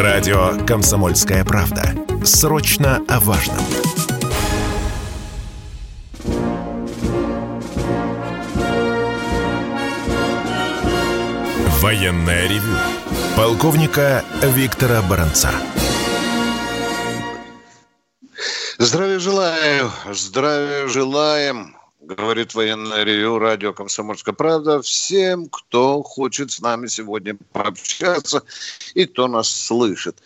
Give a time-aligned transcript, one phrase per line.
[0.00, 1.94] Радио «Комсомольская правда».
[2.24, 3.58] Срочно о важном.
[11.82, 12.72] Военное ревю.
[13.36, 15.50] Полковника Виктора Баранца.
[18.78, 26.86] Здравия желаю, здравия желаем, говорит военное ревю радио «Комсомольская правда» всем, кто хочет с нами
[26.86, 28.42] сегодня пообщаться
[28.94, 30.16] и кто нас слышит.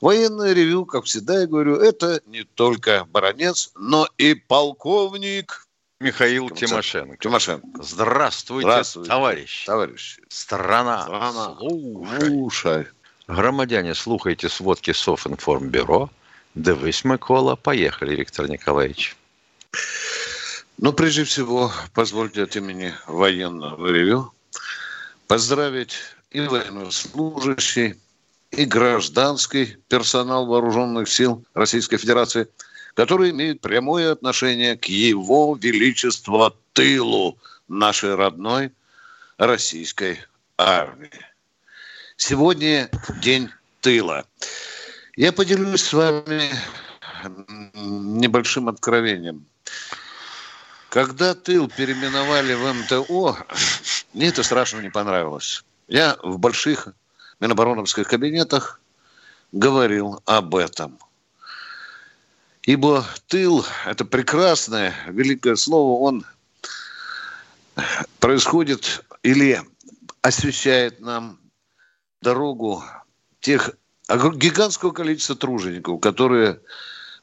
[0.00, 5.66] Военное ревю, как всегда я говорю, это не только баронец, но и полковник
[6.00, 7.16] Михаил Тимошенко.
[7.16, 7.66] Тимошенко.
[7.82, 9.64] Здравствуйте, Здравствуйте товарищ.
[9.64, 10.18] Товарищ.
[10.28, 11.02] Страна.
[11.02, 11.56] Страна.
[11.58, 12.26] Слушай.
[12.28, 12.86] Слушай.
[13.26, 16.10] Громадяне, слухайте сводки Софинформбюро.
[16.54, 17.56] Дивись, Микола.
[17.56, 19.16] Поехали, Виктор Николаевич.
[20.78, 24.32] Ну, прежде всего, позвольте от имени военного ревю
[25.26, 25.94] поздравить
[26.30, 27.96] и военнослужащий,
[28.50, 32.48] и гражданский персонал вооруженных сил Российской Федерации–
[32.98, 37.38] который имеет прямое отношение к его величеству тылу
[37.68, 38.72] нашей родной
[39.36, 40.18] российской
[40.56, 41.24] армии.
[42.16, 42.90] Сегодня
[43.22, 43.50] день
[43.82, 44.24] тыла.
[45.14, 46.50] Я поделюсь с вами
[47.76, 49.46] небольшим откровением.
[50.90, 53.36] Когда тыл переименовали в МТО,
[54.14, 55.64] мне это страшно не понравилось.
[55.86, 56.88] Я в больших
[57.40, 58.80] минобороновских кабинетах
[59.52, 60.98] говорил об этом–
[62.68, 66.26] Ибо тыл– это прекрасное, великое слово, он
[68.20, 69.62] происходит или
[70.20, 71.38] освещает нам
[72.20, 72.84] дорогу
[73.40, 73.70] тех
[74.10, 76.60] гигантского количества тружеников, которые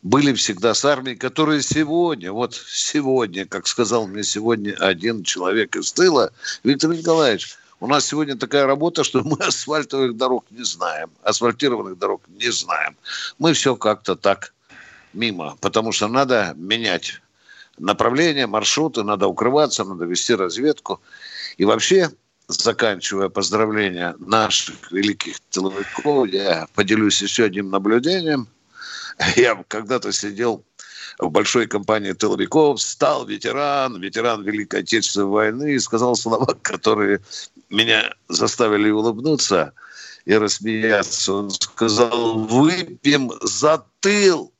[0.05, 5.91] были всегда с армией, которые сегодня, вот сегодня, как сказал мне сегодня один человек из
[5.91, 6.31] тыла,
[6.63, 12.21] Виктор Николаевич, у нас сегодня такая работа, что мы асфальтовых дорог не знаем, асфальтированных дорог
[12.27, 12.95] не знаем.
[13.39, 14.53] Мы все как-то так
[15.13, 17.19] мимо, потому что надо менять
[17.79, 21.01] направление, маршруты, надо укрываться, надо вести разведку.
[21.57, 22.11] И вообще,
[22.47, 28.47] заканчивая поздравления наших великих тыловиков, я поделюсь еще одним наблюдением.
[29.35, 30.63] Я когда-то сидел
[31.19, 37.21] в большой компании тыловиков, стал ветеран, ветеран Великой Отечественной войны и сказал слова, которые
[37.69, 39.73] меня заставили улыбнуться
[40.25, 41.33] и рассмеяться.
[41.33, 44.51] Он сказал, выпьем за тыл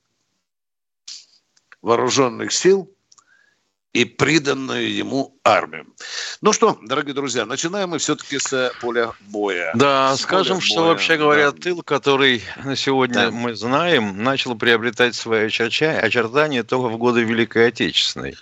[1.82, 2.90] вооруженных сил
[3.96, 5.88] и приданную ему армию.
[6.42, 9.72] Ну что, дорогие друзья, начинаем мы все-таки с поля боя.
[9.74, 10.88] Да, с скажем, что боя.
[10.90, 11.58] вообще говоря, да.
[11.58, 13.32] тыл, который на сегодня да.
[13.32, 18.36] мы знаем, начал приобретать свои очертания только в годы Великой Отечественной.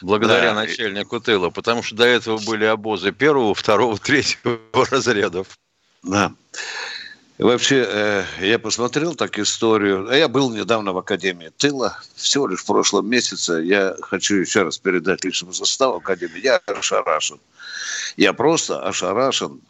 [0.00, 0.62] Благодаря да.
[0.62, 5.58] начальнику тыла, потому что до этого были обозы первого, второго, третьего разрядов.
[6.02, 6.32] Да.
[7.40, 10.06] Вообще, э, я посмотрел так историю.
[10.12, 13.62] Я был недавно в Академии тыла, всего лишь в прошлом месяце.
[13.64, 16.40] Я хочу еще раз передать личному составу Академии.
[16.44, 17.40] Я ошарашен.
[18.18, 19.62] Я просто ошарашен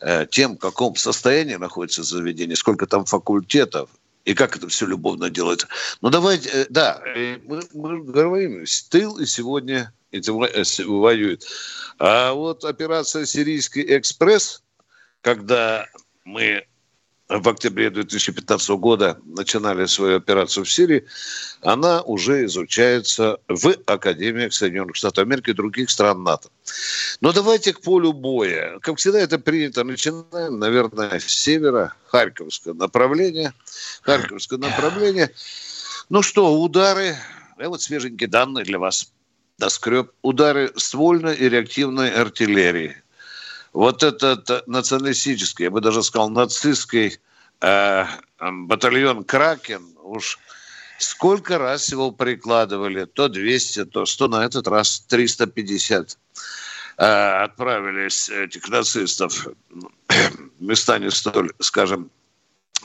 [0.00, 3.88] э, тем, в каком состоянии находится заведение, сколько там факультетов,
[4.26, 5.68] и как это все любовно делается.
[6.02, 7.02] Ну, давайте, э, да,
[7.44, 10.36] мы, мы говорим, тыл и сегодня этим
[11.00, 11.46] воюет.
[11.98, 14.62] А вот операция «Сирийский экспресс»,
[15.22, 15.86] когда
[16.24, 16.66] мы
[17.30, 21.06] в октябре 2015 года начинали свою операцию в Сирии,
[21.62, 26.48] она уже изучается в Академиях Соединенных Штатов Америки и других стран НАТО.
[27.20, 28.80] Но давайте к полю боя.
[28.80, 29.84] Как всегда это принято.
[29.84, 33.54] Начинаем, наверное, с севера, Харьковское направление.
[34.02, 35.30] Харьковское направление.
[36.08, 37.16] Ну что, удары.
[37.60, 39.12] Я вот свеженькие данные для вас.
[39.58, 40.10] Доскреб.
[40.22, 42.96] Удары ствольной и реактивной артиллерии–
[43.72, 47.18] вот этот националистический, я бы даже сказал, нацистский
[47.60, 48.04] э,
[48.40, 50.38] батальон «Кракен» уж
[50.98, 56.18] сколько раз его прикладывали, то 200, то 100, на этот раз 350
[56.98, 57.04] э,
[57.42, 59.48] отправились этих нацистов
[60.58, 62.10] места не столь, скажем,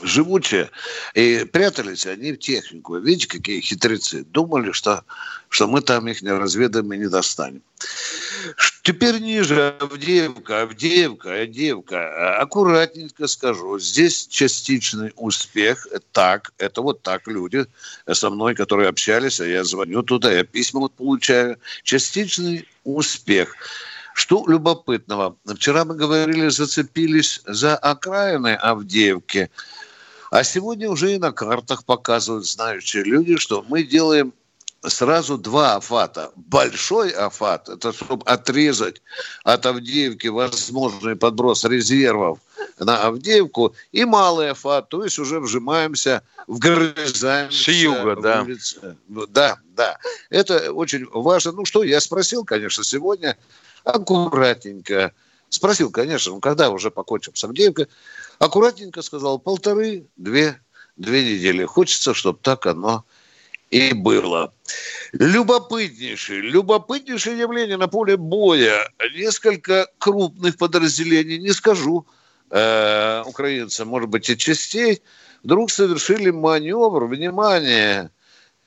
[0.02, 0.70] живучие,
[1.14, 2.96] и прятались они в технику.
[2.98, 4.24] Видите, какие хитрецы.
[4.24, 5.04] Думали, что,
[5.48, 7.62] что мы там их не разведаем и не достанем.
[8.86, 12.38] Теперь ниже Авдеевка, Авдеевка, Авдеевка.
[12.38, 13.80] Аккуратненько скажу.
[13.80, 15.88] Здесь частичный успех.
[16.12, 17.66] Так, это вот так люди
[18.08, 21.58] со мной, которые общались, а я звоню туда, я письма вот получаю.
[21.82, 23.56] Частичный успех.
[24.14, 25.36] Что любопытного?
[25.44, 29.50] Вчера мы говорили, зацепились за окраины Авдеевки.
[30.30, 34.32] А сегодня уже и на картах показывают знающие люди, что мы делаем
[34.82, 36.32] сразу два Афата.
[36.36, 39.02] Большой Афат, это чтобы отрезать
[39.44, 42.38] от Авдеевки возможный подброс резервов
[42.78, 47.64] на Авдеевку, и малый Афат, то есть уже вжимаемся, вгрызаемся.
[47.64, 48.42] С юга, да.
[48.42, 48.96] Улице.
[49.08, 49.98] Да, да.
[50.30, 51.52] Это очень важно.
[51.52, 53.36] Ну что, я спросил, конечно, сегодня
[53.84, 55.12] аккуратненько.
[55.48, 57.88] Спросил, конечно, ну когда уже покончим с Авдеевкой?
[58.38, 60.60] Аккуратненько сказал, полторы-две
[60.96, 61.64] две недели.
[61.64, 63.04] Хочется, чтобы так оно
[63.70, 64.52] и было.
[65.12, 68.88] Любопытнейшее, любопытнейшее явление на поле боя.
[69.14, 72.06] Несколько крупных подразделений, не скажу,
[72.50, 75.02] э, украинцам, может быть, и частей,
[75.42, 78.10] вдруг совершили маневр, внимание,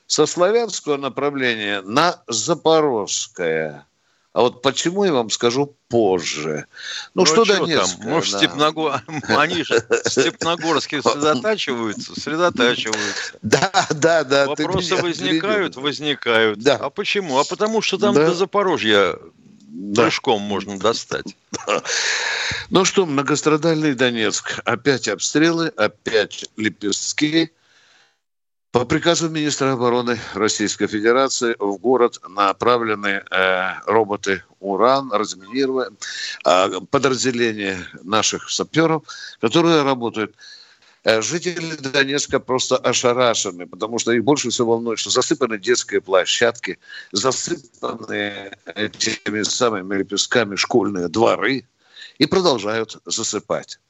[0.06, 3.86] со славянского направления на запорожское.
[4.32, 6.66] А вот почему я вам скажу позже.
[7.14, 7.98] Ну, ну что, что Донецк?
[7.98, 8.08] Там?
[8.08, 8.38] Может, да.
[8.38, 9.02] Степногор...
[9.28, 13.32] они же Степногорские сосредотачиваются, сосредотачиваются.
[13.42, 14.46] Да, да, да.
[14.46, 16.60] Вопросы возникают, возникают.
[16.60, 16.76] Да.
[16.76, 17.38] А почему?
[17.38, 18.26] А потому что там да.
[18.26, 19.18] до Запорожья
[19.66, 20.02] да.
[20.02, 21.36] прыжком можно достать.
[22.70, 24.60] Ну что, многострадальный Донецк.
[24.64, 27.50] Опять обстрелы, опять лепестки.
[28.72, 35.90] По приказу министра обороны Российской Федерации в город направлены э, роботы «Уран», разминирование,
[36.46, 39.02] э, подразделения наших саперов,
[39.40, 40.36] которые работают.
[41.02, 46.78] Э, жители Донецка просто ошарашены, потому что их больше всего волнует, что засыпаны детские площадки,
[47.10, 51.66] засыпаны этими самыми лепестками школьные дворы
[52.18, 53.80] и продолжают засыпать.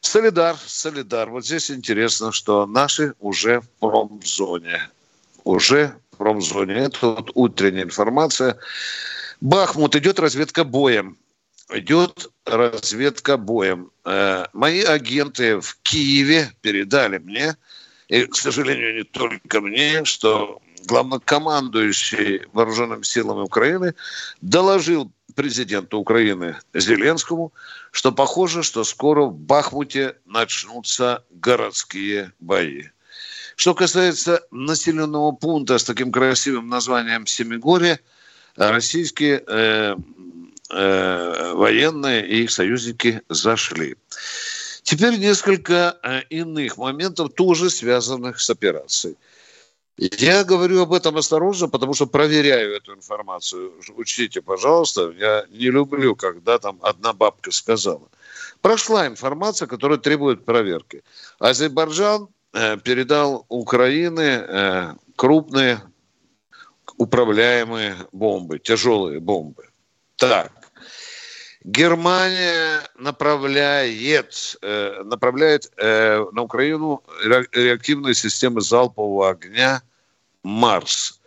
[0.00, 1.30] Солидар, Солидар.
[1.30, 4.88] Вот здесь интересно, что наши уже в промзоне.
[5.44, 6.74] Уже в промзоне.
[6.74, 8.58] Это вот утренняя информация.
[9.40, 11.16] Бахмут, идет разведка боем.
[11.72, 13.90] Идет разведка боем.
[14.04, 17.56] Э, мои агенты в Киеве передали мне,
[18.08, 23.94] и, к сожалению, не только мне, что главнокомандующий вооруженными силами Украины
[24.40, 27.52] доложил президенту Украины Зеленскому,
[27.92, 32.84] что похоже, что скоро в Бахмуте начнутся городские бои.
[33.56, 38.00] Что касается населенного пункта с таким красивым названием Семигорье,
[38.56, 39.96] российские э,
[40.70, 43.96] э, военные и их союзники зашли.
[44.82, 49.16] Теперь несколько э, иных моментов, тоже связанных с операцией.
[50.00, 53.74] Я говорю об этом осторожно, потому что проверяю эту информацию.
[53.96, 58.08] Учтите, пожалуйста, я не люблю, когда там одна бабка сказала.
[58.62, 61.02] Прошла информация, которая требует проверки.
[61.38, 65.82] Азербайджан э, передал Украине э, крупные
[66.96, 69.68] управляемые бомбы, тяжелые бомбы.
[70.16, 70.50] Так,
[71.62, 77.02] Германия направляет, э, направляет э, на Украину
[77.52, 79.82] реактивные системы залпового огня
[80.42, 81.20] Марс.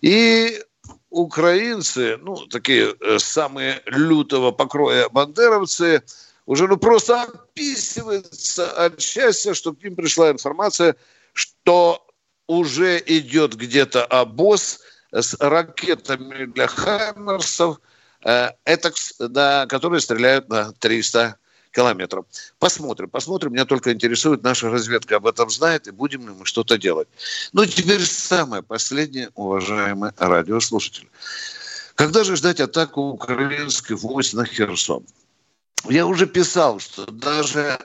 [0.00, 0.62] И
[1.10, 6.02] украинцы, ну, такие э, самые лютого покроя бандеровцы,
[6.46, 10.96] уже ну просто описываются от счастья, что к ним пришла информация,
[11.32, 12.04] что
[12.46, 14.80] уже идет где-то обоз
[15.12, 17.78] с ракетами для Хаймерсов,
[18.20, 21.36] это, да, которые стреляют на 300
[21.72, 22.26] километров.
[22.58, 23.52] Посмотрим, посмотрим.
[23.52, 27.08] Меня только интересует, наша разведка об этом знает, и будем ли мы что-то делать.
[27.52, 31.08] Ну, теперь самое последнее, уважаемые радиослушатели.
[31.94, 35.04] Когда же ждать атаку украинских войск на Херсон?
[35.88, 37.78] Я уже писал, что даже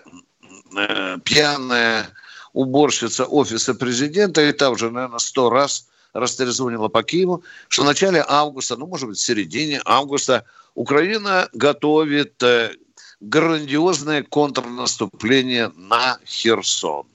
[0.77, 2.09] э, пьяная
[2.53, 8.23] уборщица офиса президента, и та уже, наверное, сто раз растрезвонила по Киеву, что в начале
[8.27, 12.71] августа, ну, может быть, в середине августа Украина готовит э,
[13.19, 17.05] грандиозное контрнаступление на Херсон.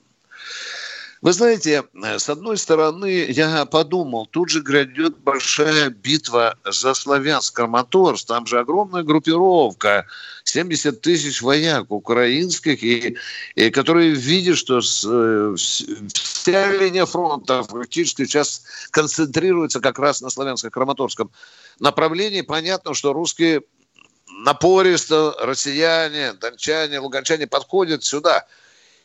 [1.23, 8.27] Вы знаете, с одной стороны, я подумал, тут же грядет большая битва за славянск Краматорск,
[8.27, 10.05] там же огромная группировка,
[10.43, 13.15] 70 тысяч вояк украинских, и,
[13.55, 15.55] и которые видят, что с, э,
[16.13, 21.31] вся линия фронта фактически сейчас концентрируется как раз на славянско-краматорском
[21.79, 22.41] направлении.
[22.41, 23.61] Понятно, что русские
[24.43, 28.45] напористо россияне, дончане, луганчане подходят сюда.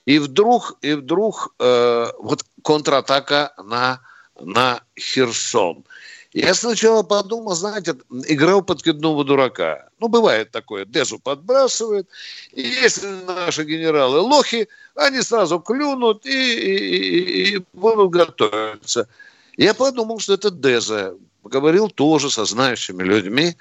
[0.05, 4.01] И вдруг, и вдруг э, вот контратака на,
[4.41, 5.85] на Херсон.
[6.33, 9.89] Я сначала подумал, знаете, играл подкидного дурака.
[9.99, 12.09] Ну, бывает такое, Дезу подбрасывает.
[12.53, 19.09] И если наши генералы лохи, они сразу клюнут и, и, и будут готовиться.
[19.57, 21.15] Я подумал, что это Деза.
[21.43, 23.57] Поговорил тоже со знающими людьми.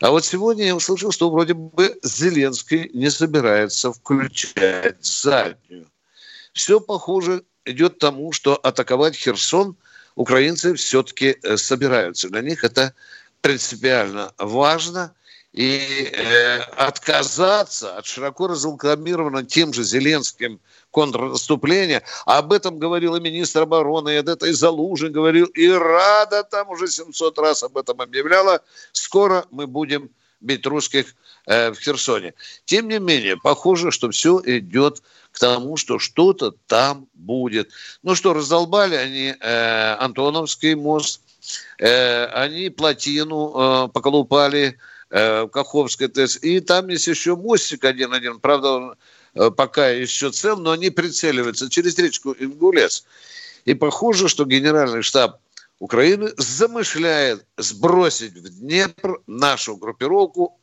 [0.00, 5.90] А вот сегодня я услышал, что вроде бы Зеленский не собирается включать заднюю.
[6.52, 9.76] Все, похоже, идет тому, что атаковать Херсон
[10.14, 12.28] украинцы все-таки э, собираются.
[12.28, 12.94] Для них это
[13.40, 15.14] принципиально важно.
[15.52, 20.60] И э, отказаться от широко разрекламированного тем же Зеленским
[20.90, 26.70] контрнаступления, об этом говорил и министр обороны, и это и Залужин говорил, и Рада там
[26.70, 28.62] уже 700 раз об этом объявляла.
[28.92, 31.14] Скоро мы будем бить русских
[31.46, 32.34] э, в Херсоне.
[32.64, 35.02] Тем не менее, похоже, что все идет
[35.32, 37.70] к тому, что что-то там будет.
[38.02, 41.20] Ну что, раздолбали они э, Антоновский мост,
[41.78, 44.78] э, они плотину э, поколупали
[45.10, 48.94] э, Каховской ТЭС, и там есть еще мостик один-один, правда, он
[49.56, 53.04] пока еще цел, но они прицеливаются через речку Ингулец.
[53.64, 55.40] И похоже, что генеральный штаб
[55.78, 60.58] Украины замышляет сбросить в Днепр нашу группировку,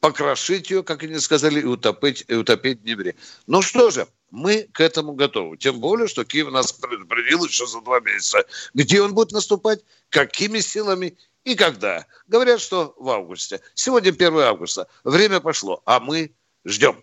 [0.00, 3.16] покрошить ее, как они сказали, и утопить, и утопить в Днепре.
[3.46, 5.56] Ну что же, мы к этому готовы.
[5.56, 8.44] Тем более, что Киев нас предупредил еще за два месяца.
[8.74, 12.06] Где он будет наступать, какими силами и когда.
[12.26, 13.60] Говорят, что в августе.
[13.74, 14.88] Сегодня 1 августа.
[15.04, 16.32] Время пошло, а мы
[16.64, 17.02] ждем.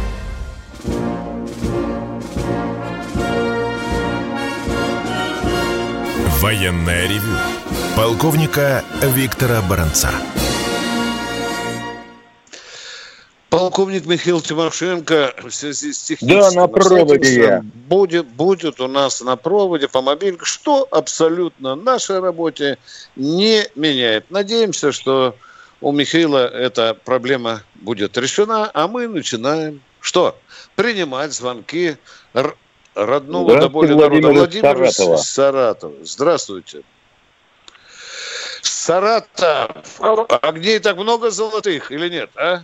[6.41, 7.37] Военное ревю
[7.95, 10.09] полковника Виктора Баранца.
[13.51, 16.55] Полковник Михаил Тимошенко в связи с техническим...
[16.55, 17.61] Да, на проводе я.
[17.61, 22.79] Будет, будет у нас на проводе по мобильнику, что абсолютно нашей работе
[23.15, 24.31] не меняет.
[24.31, 25.35] Надеемся, что
[25.79, 30.35] у Михаила эта проблема будет решена, а мы начинаем что?
[30.75, 31.97] Принимать звонки
[32.95, 34.27] родного до боли народа.
[34.29, 35.95] Владимир Саратова.
[36.03, 36.83] Здравствуйте.
[38.61, 39.99] Саратов.
[39.99, 40.25] Алло.
[40.41, 42.63] Огней так много золотых или нет, а?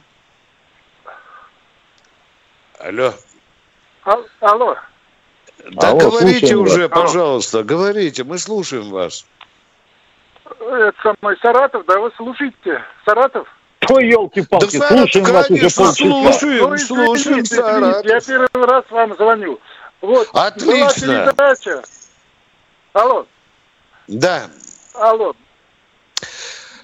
[2.80, 3.14] Алло.
[4.40, 4.78] Алло.
[5.72, 7.02] Да Алло, говорите уже, вас.
[7.02, 7.68] пожалуйста, Алло.
[7.68, 9.26] говорите, мы слушаем вас.
[10.46, 12.84] Это самый Саратов, да, вы слушаете?
[13.06, 13.48] Саратов?
[13.90, 15.94] Ой, елки-палки, да, слушаем вас уже полчаса.
[15.94, 18.06] Слушаем, ну, слушаем, Саратов.
[18.06, 19.60] Я первый раз вам звоню.
[20.02, 21.08] Вот, Отлично.
[21.08, 21.84] Была передача.
[22.94, 23.26] Алло.
[24.08, 24.50] Да.
[24.94, 25.36] Алло.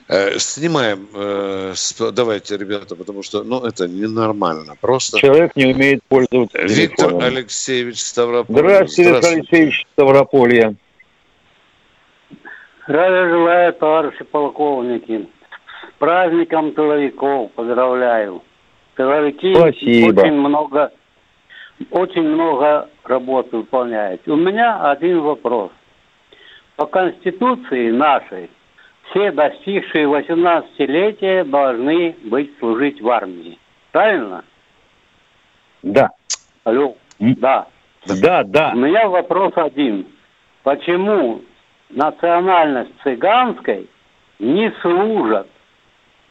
[0.09, 1.73] Э, снимаем, э,
[2.11, 4.75] давайте, ребята, потому что, ну, это ненормально.
[4.81, 6.61] Просто человек не умеет пользоваться.
[6.61, 7.21] Виктор телефоном.
[7.21, 8.61] Алексеевич Ставрополье.
[8.61, 10.75] Здравствуйте, Виктор Алексеевич Ставрополье.
[12.85, 15.29] Здравия желаю, товарищи полковники.
[15.89, 18.43] С праздником тыловиков поздравляю.
[18.95, 20.19] Тыловики Спасибо.
[20.19, 20.91] очень много,
[21.91, 24.27] очень много работы выполняют.
[24.27, 25.71] У меня один вопрос.
[26.75, 28.49] По Конституции нашей
[29.09, 33.59] все достигшие 18-летия должны быть служить в армии.
[33.91, 34.43] Правильно?
[35.83, 36.09] Да.
[36.63, 36.95] Алло.
[37.19, 37.67] Да.
[38.21, 38.71] Да, да.
[38.73, 40.07] У меня вопрос один.
[40.63, 41.41] Почему
[41.89, 43.87] национальность цыганской
[44.39, 45.47] не служат?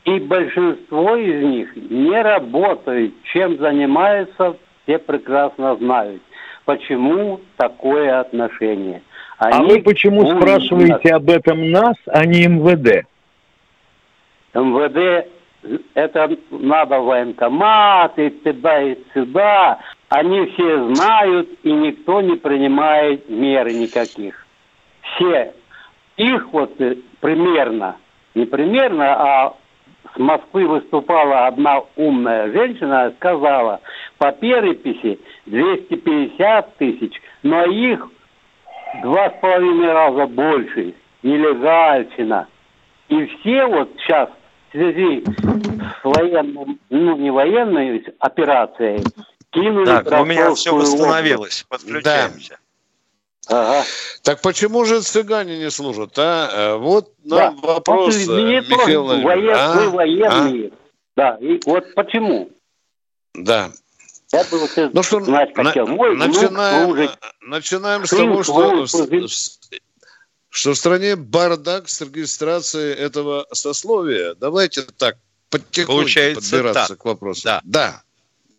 [0.04, 3.14] И большинство из них не работают.
[3.32, 6.22] Чем занимаются, все прекрасно знают.
[6.64, 9.02] Почему такое отношение?
[9.38, 13.06] Они а вы почему спрашиваете об этом нас, а не МВД?
[14.54, 15.28] МВД
[15.94, 19.78] это надо военкомат и туда и сюда.
[20.08, 24.46] Они все знают, и никто не принимает меры никаких.
[25.02, 25.54] Все.
[26.16, 27.96] Их вот э, примерно,
[28.34, 29.54] не примерно, а
[30.14, 33.80] с Москвы выступала одна умная женщина, сказала,
[34.18, 38.08] по переписи 250 тысяч, но их
[39.02, 42.48] два с половиной раза больше, нелегальщина.
[43.08, 44.28] И все вот сейчас
[44.68, 49.04] в связи с военным, ну не военной операцией,
[49.50, 52.54] кинули Так, у меня все восстановилось, подключаемся.
[52.54, 52.71] Да.
[53.48, 53.84] Ага.
[54.22, 56.48] Так почему же цыгане не служат, а?
[56.52, 57.66] Э, вот нам да.
[57.66, 59.56] вопрос, вот, э, Михаил Владимирович.
[59.56, 59.72] А?
[59.74, 60.68] Вы военные.
[60.68, 60.76] А?
[61.16, 62.50] Да, и вот почему?
[63.34, 63.72] Да.
[64.32, 65.86] Я бы вот ну, что, знать хотел.
[65.86, 67.18] Мой начинаем, служит.
[67.42, 68.86] Начинаем с того, что,
[70.48, 74.34] что в стране бардак с регистрацией этого сословия.
[74.34, 75.18] Давайте так
[75.50, 76.98] потихоньку Получается подбираться так.
[76.98, 77.42] к вопросу.
[77.44, 77.60] Да.
[77.64, 78.02] да.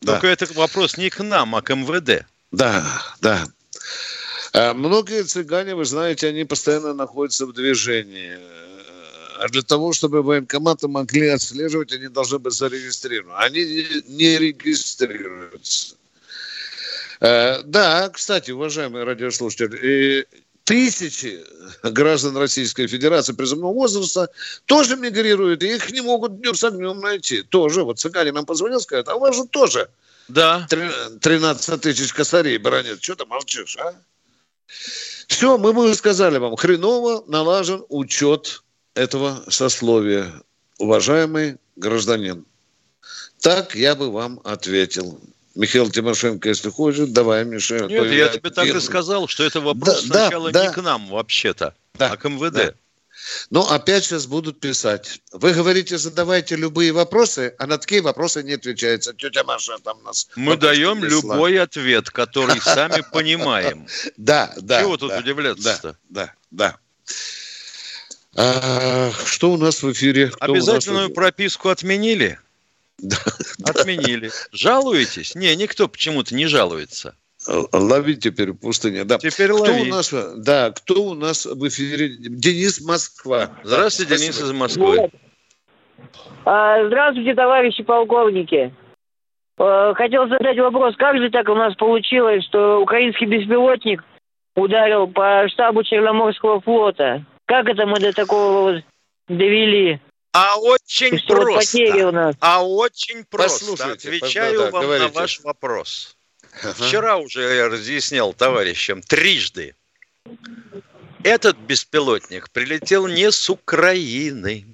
[0.06, 0.34] Только да.
[0.34, 2.25] это вопрос не к нам, а к МВД.
[2.52, 2.84] Да,
[3.22, 3.46] да.
[4.53, 8.38] А многие цыгане, вы знаете, они постоянно находятся в движении
[9.39, 13.33] А для того, чтобы военкоматы могли отслеживать, они должны быть зарегистрированы.
[13.38, 13.63] Они
[14.07, 15.95] не регистрируются.
[17.19, 20.27] Э, да, кстати, уважаемые радиослушатели,
[20.63, 21.43] тысячи
[21.81, 24.29] граждан Российской Федерации призывного возраста
[24.65, 27.41] тоже мигрируют, и их не могут днем с огнем найти.
[27.41, 27.83] Тоже.
[27.83, 29.89] Вот цыгане нам позвонил, сказать, а у вас же тоже
[30.27, 30.67] да.
[30.69, 33.03] 13 тысяч косарей бронят.
[33.03, 33.93] Что ты молчишь, а?
[34.67, 38.63] Все, мы бы сказали вам, хреново налажен учет
[38.96, 40.32] этого сословия,
[40.77, 42.46] уважаемый гражданин.
[43.41, 45.20] Так я бы вам ответил.
[45.55, 47.86] Михаил Тимошенко, если хочешь, давай, Миша.
[47.86, 50.74] Нет, я, я тебе так и сказал, что это вопрос да, сначала да, не да.
[50.74, 52.53] к нам вообще-то, да, а к МВД.
[52.53, 52.74] Да.
[53.50, 55.22] Ну, опять сейчас будут писать.
[55.32, 59.13] Вы говорите, задавайте любые вопросы, а на такие вопросы не отвечается.
[59.13, 60.27] Тетя Маша там нас...
[60.36, 61.36] Мы даем несла.
[61.36, 63.88] любой ответ, который сами понимаем.
[64.17, 64.82] Да, да.
[64.82, 65.98] Чего тут удивляться-то?
[66.10, 66.77] Да, да.
[68.36, 70.32] А, что у нас в эфире?
[70.39, 72.39] Обязательную прописку отменили?
[73.00, 73.17] Да.
[73.65, 74.32] Отменили.
[74.53, 75.36] Жалуетесь?
[75.36, 77.17] Не, никто почему-то не жалуется.
[77.48, 79.04] Лови теперь в пустыне.
[79.04, 79.18] Да.
[79.18, 79.90] Теперь кто лови.
[79.90, 82.16] У нас, да, кто у нас в эфире?
[82.18, 83.50] Денис Москва.
[83.64, 85.10] Здравствуйте, да, Денис из Москвы.
[86.46, 88.74] А, здравствуйте, товарищи полковники.
[89.58, 94.04] А, хотел задать вопрос, как же так у нас получилось, что украинский беспилотник
[94.56, 97.26] ударил по штабу Черноморского флота?
[97.46, 98.84] Как это мы до такого вот
[99.28, 100.00] довели?
[100.34, 102.08] А очень что просто.
[102.08, 102.36] у нас.
[102.40, 103.66] А очень просто.
[103.72, 105.08] Послушайте, Отвечаю да, вам говорите.
[105.08, 106.18] на ваш вопрос.
[106.62, 106.74] Ага.
[106.74, 109.75] Вчера уже я разъяснял товарищам трижды.
[111.24, 114.65] Этот беспилотник прилетел не с Украины.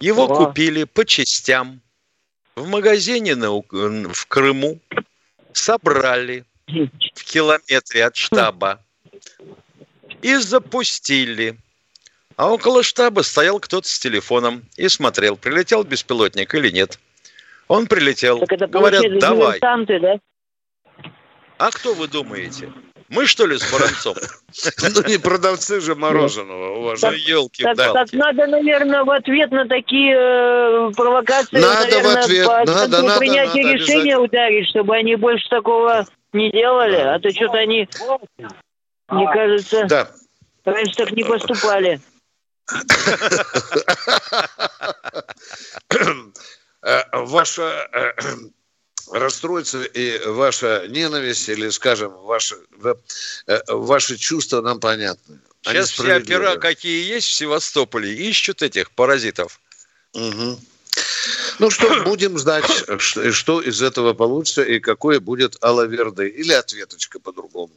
[0.00, 0.46] Его О.
[0.46, 1.80] купили по частям
[2.56, 4.80] в магазине на, в Крыму,
[5.52, 8.82] собрали в километре от штаба
[10.22, 11.56] и запустили.
[12.36, 16.98] А около штаба стоял кто-то с телефоном и смотрел, прилетел беспилотник или нет.
[17.66, 18.38] Он прилетел.
[18.40, 19.58] Так это Говорят, давай.
[19.60, 20.20] да?
[21.58, 22.72] А кто вы думаете?
[23.08, 24.16] Мы, что ли, с Баранцом?
[24.94, 27.22] Ну, не продавцы же мороженого, уважаемые.
[27.22, 32.46] елки так, так надо, наверное, в ответ на такие э, провокации, надо наверное, в ответ,
[32.46, 36.96] по надо, надо, принятие надо, решения ударить, чтобы они больше такого не делали.
[36.96, 37.88] А то что-то они,
[39.10, 40.10] мне кажется, да.
[40.64, 42.00] раньше так не поступали.
[46.80, 47.88] Э, ваша
[49.12, 52.56] расстройство и ваша ненависть или, скажем, ваши,
[53.46, 55.40] э, ваши чувства нам понятны.
[55.62, 59.60] Сейчас все опера, какие есть в Севастополе, ищут этих паразитов.
[60.14, 60.58] Угу.
[61.58, 62.64] Ну что, будем ждать,
[63.00, 67.72] что из этого получится и какое будет Алаверды или ответочка по-другому.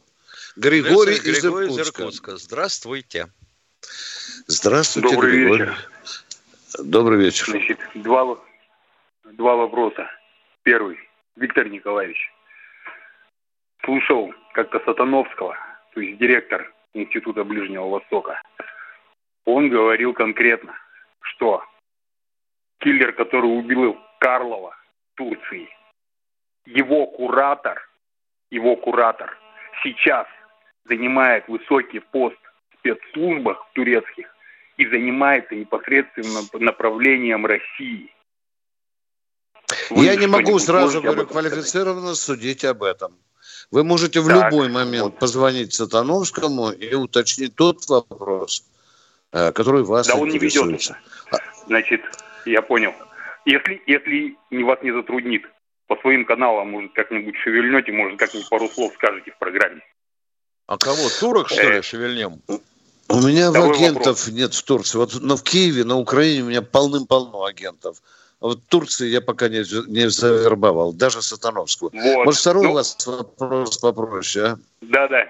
[0.56, 2.02] Григорий, из, Григорий из Иркутска.
[2.02, 2.36] Иркутска.
[2.36, 3.28] Здравствуйте.
[4.46, 5.64] Здравствуйте, Добрый Григорий.
[5.64, 5.88] вечер.
[6.78, 7.46] Добрый вечер.
[7.46, 8.38] Значит, два,
[9.24, 10.08] два вопроса.
[10.62, 10.98] Первый.
[11.36, 12.30] Виктор Николаевич,
[13.84, 15.56] слушал как-то Сатановского,
[15.94, 18.40] то есть директор Института Ближнего Востока.
[19.46, 20.74] Он говорил конкретно,
[21.20, 21.64] что
[22.80, 24.76] киллер, который убил Карлова
[25.12, 25.68] в Турции,
[26.66, 27.88] его куратор,
[28.50, 29.38] его куратор
[29.82, 30.26] сейчас
[30.84, 32.38] занимает высокий пост
[32.70, 34.36] в спецслужбах турецких
[34.76, 38.14] и занимается непосредственно направлением России–
[39.90, 43.16] вы Я не могу сразу, говорю, квалифицированно судить об этом.
[43.70, 45.18] Вы можете в так, любой момент вот.
[45.18, 48.64] позвонить Сатановскому и уточнить тот вопрос,
[49.32, 50.92] э, который вас да он не ведет.
[51.66, 52.00] Значит,
[52.44, 52.92] я понял.
[53.46, 55.42] Если, если вас не затруднит,
[55.86, 59.82] по своим каналам, может, как-нибудь шевельнете, может, как-нибудь пару слов скажете в программе.
[60.66, 61.08] А кого?
[61.20, 62.40] Турок, что ли, э, шевельнем?
[63.08, 64.28] У меня Такой агентов вопрос.
[64.28, 64.98] нет в Турции.
[64.98, 67.98] Вот, но в Киеве, на Украине у меня полным-полно агентов.
[68.42, 71.90] А вот Турции я пока не, не завербовал, даже Сатановского.
[71.92, 72.24] Вот.
[72.24, 74.56] Может, второй ну, у вас вопрос попроще, а?
[74.80, 75.28] Да-да.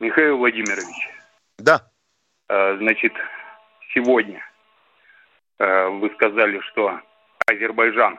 [0.00, 0.96] Михаил Владимирович.
[1.58, 1.88] Да.
[2.48, 3.12] Э, значит,
[3.94, 4.42] сегодня
[5.60, 7.00] э, вы сказали, что
[7.46, 8.18] Азербайджан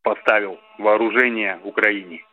[0.00, 2.24] поставил вооружение Украине.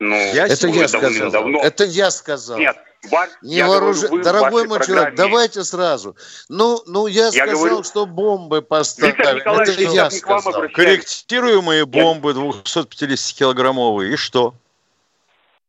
[0.00, 1.30] Ну, я это я сказал.
[1.30, 1.60] Давно...
[1.62, 2.58] Это я сказал.
[2.58, 2.76] Нет,
[3.10, 4.02] Ваш, не вооруж...
[4.02, 6.16] говорю, Дорогой мой человек, давайте сразу.
[6.48, 7.82] Ну, ну я, я сказал, говорю...
[7.82, 9.40] что бомбы поставили.
[9.40, 10.68] Это я сказал.
[10.68, 14.12] Корректируемые бомбы 250-килограммовые.
[14.12, 14.54] И что?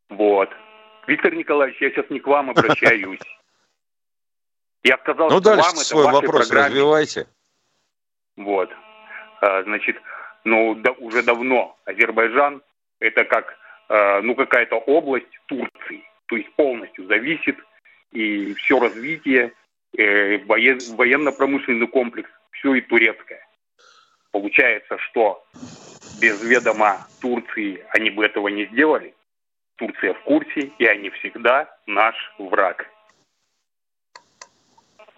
[0.09, 0.49] Вот.
[1.07, 3.19] Виктор Николаевич, я сейчас не к вам обращаюсь.
[4.83, 6.69] Я сказал, ну, что дальше вам свой это вопрос программе.
[6.69, 7.27] развивайте.
[8.37, 8.69] Вот.
[9.41, 9.97] А, значит,
[10.43, 12.61] ну, да, уже давно Азербайджан
[12.99, 13.57] это как,
[13.89, 17.57] а, ну, какая-то область Турции то есть полностью зависит
[18.11, 19.53] и все развитие
[19.97, 23.45] э, воен, военно-промышленный комплекс, все и турецкое.
[24.31, 25.45] Получается, что
[26.21, 29.13] без ведома Турции они бы этого не сделали.
[29.77, 32.87] Турция в курсе, и они всегда наш враг.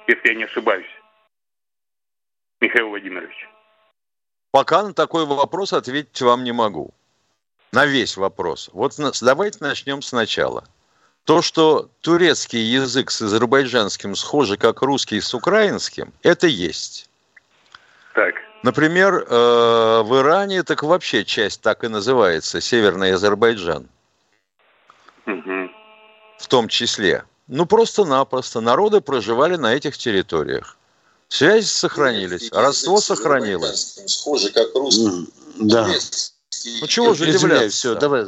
[0.07, 0.89] Если я не ошибаюсь.
[2.59, 3.47] Михаил Владимирович.
[4.51, 6.93] Пока на такой вопрос ответить вам не могу.
[7.71, 8.69] На весь вопрос.
[8.73, 10.65] Вот давайте начнем сначала.
[11.29, 17.07] То, что турецкий язык с азербайджанским схожи, как русский с украинским, это есть.
[18.15, 18.33] Так.
[18.63, 23.87] Например, э, в Иране так вообще часть так и называется, Северный Азербайджан.
[25.27, 25.69] Угу.
[26.39, 27.23] В том числе.
[27.45, 28.59] Ну, просто-напросто.
[28.59, 30.77] Народы проживали на этих территориях.
[31.27, 34.01] Связи сохранились, родство сохранилось.
[34.07, 35.27] Схожи, как русский.
[35.59, 35.87] Да.
[36.81, 37.69] Ну, чего же удивляться?
[37.69, 38.25] Все, давай.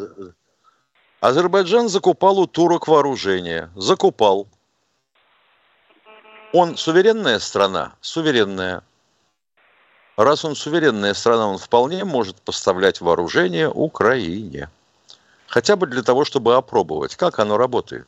[1.21, 3.69] Азербайджан закупал у турок вооружение.
[3.75, 4.47] Закупал.
[6.51, 7.93] Он суверенная страна?
[8.01, 8.81] Суверенная.
[10.17, 14.71] Раз он суверенная страна, он вполне может поставлять вооружение Украине.
[15.45, 18.07] Хотя бы для того, чтобы опробовать, как оно работает.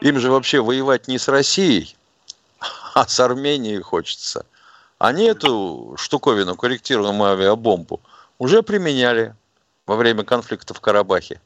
[0.00, 1.94] Им же вообще воевать не с Россией,
[2.94, 4.46] а с Арменией хочется.
[4.96, 8.00] Они эту штуковину, корректируемую авиабомбу,
[8.38, 9.34] уже применяли
[9.88, 11.40] во время конфликта в Карабахе.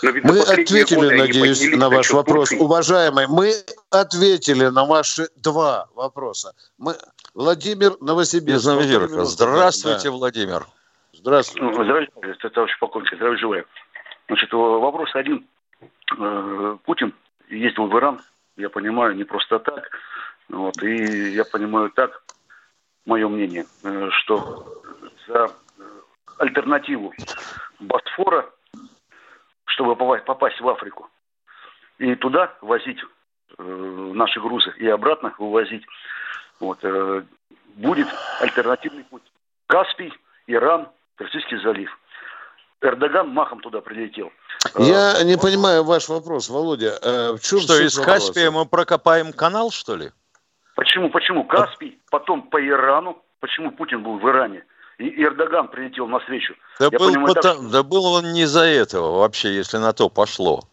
[0.00, 2.52] Мы ответили, надеюсь, на ваш вопрос.
[2.52, 3.52] Уважаемый, мы
[3.90, 6.54] ответили на ваши два вопроса.
[6.78, 6.94] Мы...
[7.34, 8.66] Владимир Новосибирск.
[8.66, 9.24] Новосибирска.
[9.24, 10.10] Здравствуйте, да.
[10.12, 10.66] Владимир.
[11.12, 11.66] Здравствуйте.
[11.66, 13.12] Ну, здравствуйте, товарищ полковник.
[13.12, 13.66] Здравия желаю.
[14.28, 15.48] Значит, вопрос один.
[16.16, 17.12] Э, Путин
[17.48, 18.20] ездил в Иран,
[18.56, 19.90] я понимаю, не просто так.
[20.48, 22.22] Вот, и я понимаю так,
[23.04, 24.78] мое мнение, э, что
[25.28, 25.46] за
[25.78, 25.82] э,
[26.38, 27.12] альтернативу
[27.78, 28.50] Босфора,
[29.66, 31.08] чтобы попасть в Африку,
[31.98, 32.98] и туда возить
[33.58, 35.84] э, наши грузы и обратно вывозить,
[36.58, 36.84] вот,
[37.76, 38.08] будет
[38.40, 39.22] альтернативный путь.
[39.68, 40.12] Каспий,
[40.48, 41.96] Иран, Персидский залив.
[42.80, 44.32] Эрдоган махом туда прилетел.
[44.76, 46.98] Я не понимаю ваш вопрос, Володя.
[47.36, 50.10] В чем что, из Каспия мы прокопаем канал, что ли?
[50.74, 51.10] Почему?
[51.10, 51.44] Почему?
[51.44, 53.22] Каспий, потом по Ирану.
[53.40, 54.64] Почему Путин был в Иране?
[54.98, 56.54] И Эрдоган прилетел на встречу.
[56.80, 57.70] Да, был, понимаю, потому, так...
[57.70, 60.64] да был он не из-за этого вообще, если на то пошло.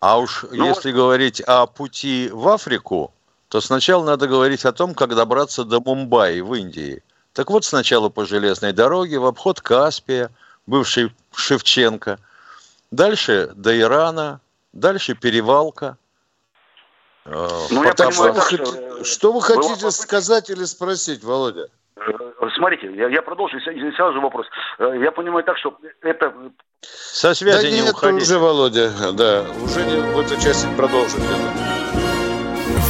[0.00, 0.96] А уж ну, если вот...
[0.98, 3.14] говорить о пути в Африку,
[3.48, 7.02] то сначала надо говорить о том, как добраться до Мумбаи в Индии.
[7.32, 10.30] Так вот, сначала по железной дороге, в обход Каспия,
[10.66, 12.18] бывший Шевченко.
[12.90, 14.40] Дальше до Ирана,
[14.74, 15.96] дальше перевалка.
[17.24, 19.90] Ну, я понимаю, что, что, что вы хотите было...
[19.90, 21.68] сказать или спросить, Володя?
[22.08, 23.58] Э, смотрите, я, я продолжу,
[23.96, 24.46] сразу вопрос.
[24.78, 26.32] Э, я понимаю так, что это...
[26.80, 28.22] Со связи да не нет, уходить.
[28.22, 31.20] уже, Володя, да, уже не в этой части продолжим.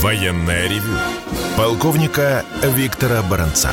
[0.00, 0.96] Военная ревю.
[1.56, 3.70] Полковника Виктора Баранца.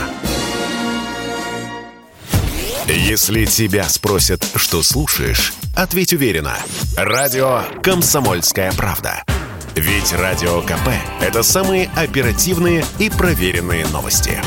[2.87, 6.55] Если тебя спросят, что слушаешь, ответь уверенно.
[6.97, 9.23] Радио «Комсомольская правда».
[9.75, 10.89] Ведь Радио КП–
[11.21, 14.41] это самые оперативные и проверенные новости.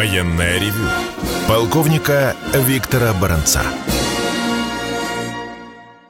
[0.00, 0.88] Военная ревю.
[1.46, 3.60] Полковника Виктора Баранца.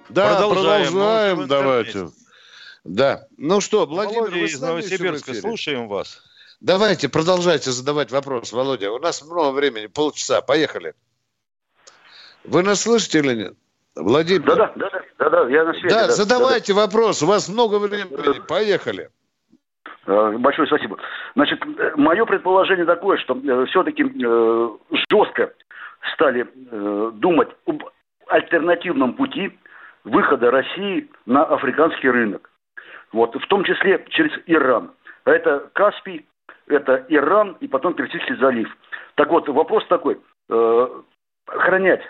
[0.08, 2.08] Да, продолжаем, продолжаем давайте.
[2.84, 3.26] Да.
[3.36, 6.22] Ну что, Владимир, Володя из Новосибирска, слушаем вас.
[6.60, 8.92] Давайте, продолжайте задавать вопрос, Володя.
[8.92, 10.40] У нас много времени, полчаса.
[10.40, 10.94] Поехали.
[12.44, 13.54] Вы нас слышите или нет?
[13.96, 14.44] Владимир?
[14.44, 15.88] Да, да, да, да, да, я на связи.
[15.88, 19.10] Да, да задавайте да, вопрос, у вас много времени, поехали.
[20.06, 20.98] Э, большое спасибо.
[21.34, 24.04] Значит, э, мое предположение такое, что э, все-таки
[25.10, 25.52] жестко
[26.14, 26.48] стали
[27.20, 27.84] думать об
[28.26, 29.58] альтернативном пути
[30.04, 32.50] выхода России на африканский рынок.
[33.12, 34.92] Вот, в том числе через Иран.
[35.24, 36.26] А это Каспий,
[36.68, 38.74] это Иран и потом Персидский залив.
[39.16, 40.18] Так вот, вопрос такой.
[41.46, 42.02] охранять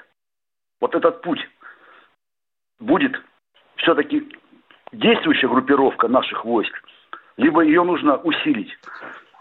[0.80, 1.48] вот этот путь
[2.78, 3.20] будет
[3.76, 4.28] все-таки
[4.92, 6.72] действующая группировка наших войск,
[7.40, 8.70] либо ее нужно усилить.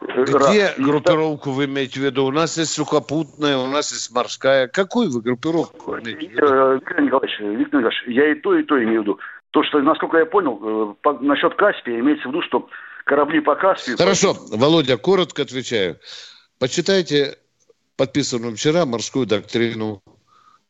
[0.01, 0.75] Где Раз.
[0.77, 2.25] группировку вы имеете в виду?
[2.25, 4.67] У нас есть сухопутная, у нас есть морская.
[4.69, 6.45] Какую вы группировку имеете в виду?
[6.45, 9.19] Э, Виктор Николаевич, Виктор Николаевич, я и то, и то имею в виду.
[9.51, 12.69] То, что, насколько я понял, э, по, насчет Каспия имеется в виду, что
[13.03, 13.97] корабли по Каспию...
[13.97, 14.57] Хорошо, по...
[14.57, 15.97] Володя, коротко отвечаю.
[16.59, 17.37] Почитайте
[17.97, 20.01] подписанную вчера морскую доктрину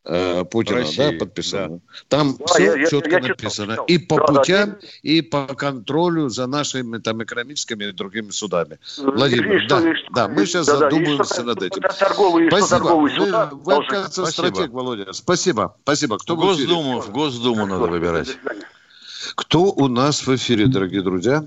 [0.04, 1.68] э, Путина, России, да, подписано.
[1.68, 1.80] Да.
[2.08, 3.72] Там да, все я, четко я, я написано.
[3.72, 8.30] Читал, И по да, путям, да, и по контролю за нашими там экономическими и другими
[8.30, 8.78] судами.
[8.98, 11.82] Владимир, да, что, да, мы сейчас да, задумываемся над этим.
[11.82, 12.88] Торговые, Спасибо.
[12.88, 15.12] Вы, вы оказывается, стратег, Володя.
[15.12, 15.76] Спасибо.
[15.82, 16.18] Спасибо.
[16.18, 18.36] Кто в Госдуму, в Госдуму надо выбирать.
[19.34, 21.44] Кто у нас в эфире, дорогие друзья?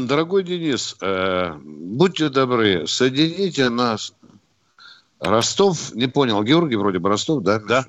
[0.00, 4.14] Дорогой Денис, э, будьте добры, соедините нас.
[5.24, 7.58] Ростов, не понял, Георгий вроде бы Ростов, да?
[7.58, 7.84] Да.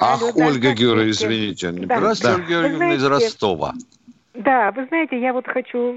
[0.00, 1.72] Ах, Алло, Ольга да, Георгиевна, извините.
[1.72, 1.98] Да.
[1.98, 2.36] Здравствуйте.
[2.36, 3.74] Ольга Георгиевна из Ростова.
[4.34, 5.94] Да, вы знаете, я вот хочу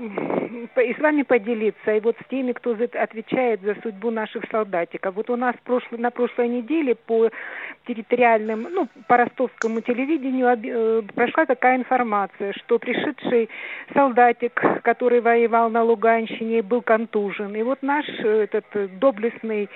[0.75, 5.13] и с вами поделиться, и вот с теми, кто отвечает за судьбу наших солдатиков.
[5.13, 7.29] Вот у нас прошлый, на прошлой неделе по
[7.85, 13.49] территориальным, ну, по ростовскому телевидению э, прошла такая информация, что пришедший
[13.93, 17.53] солдатик, который воевал на Луганщине, был контужен.
[17.55, 18.65] И вот наш э, этот
[18.97, 19.69] доблестный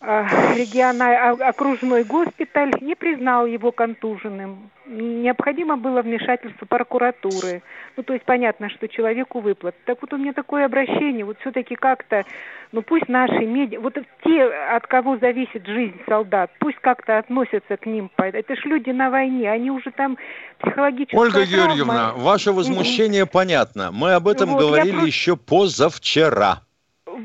[0.00, 4.70] региональный а, окружной госпиталь не признал его контуженным.
[4.86, 7.62] Необходимо было вмешательство прокуратуры.
[7.96, 9.74] Ну, то есть понятно, что человеку выплат.
[9.84, 12.24] Так вот у меня такое обращение, вот все-таки как-то,
[12.72, 17.84] ну пусть наши меди, вот те, от кого зависит жизнь солдат, пусть как-то относятся к
[17.84, 18.10] ним.
[18.16, 20.16] Это ж люди на войне, они уже там
[20.58, 21.14] психологически.
[21.14, 21.50] Ольга травма.
[21.50, 23.90] Георгиевна, ваше возмущение понятно.
[23.92, 25.06] Мы об этом вот, говорили просто...
[25.06, 26.62] еще позавчера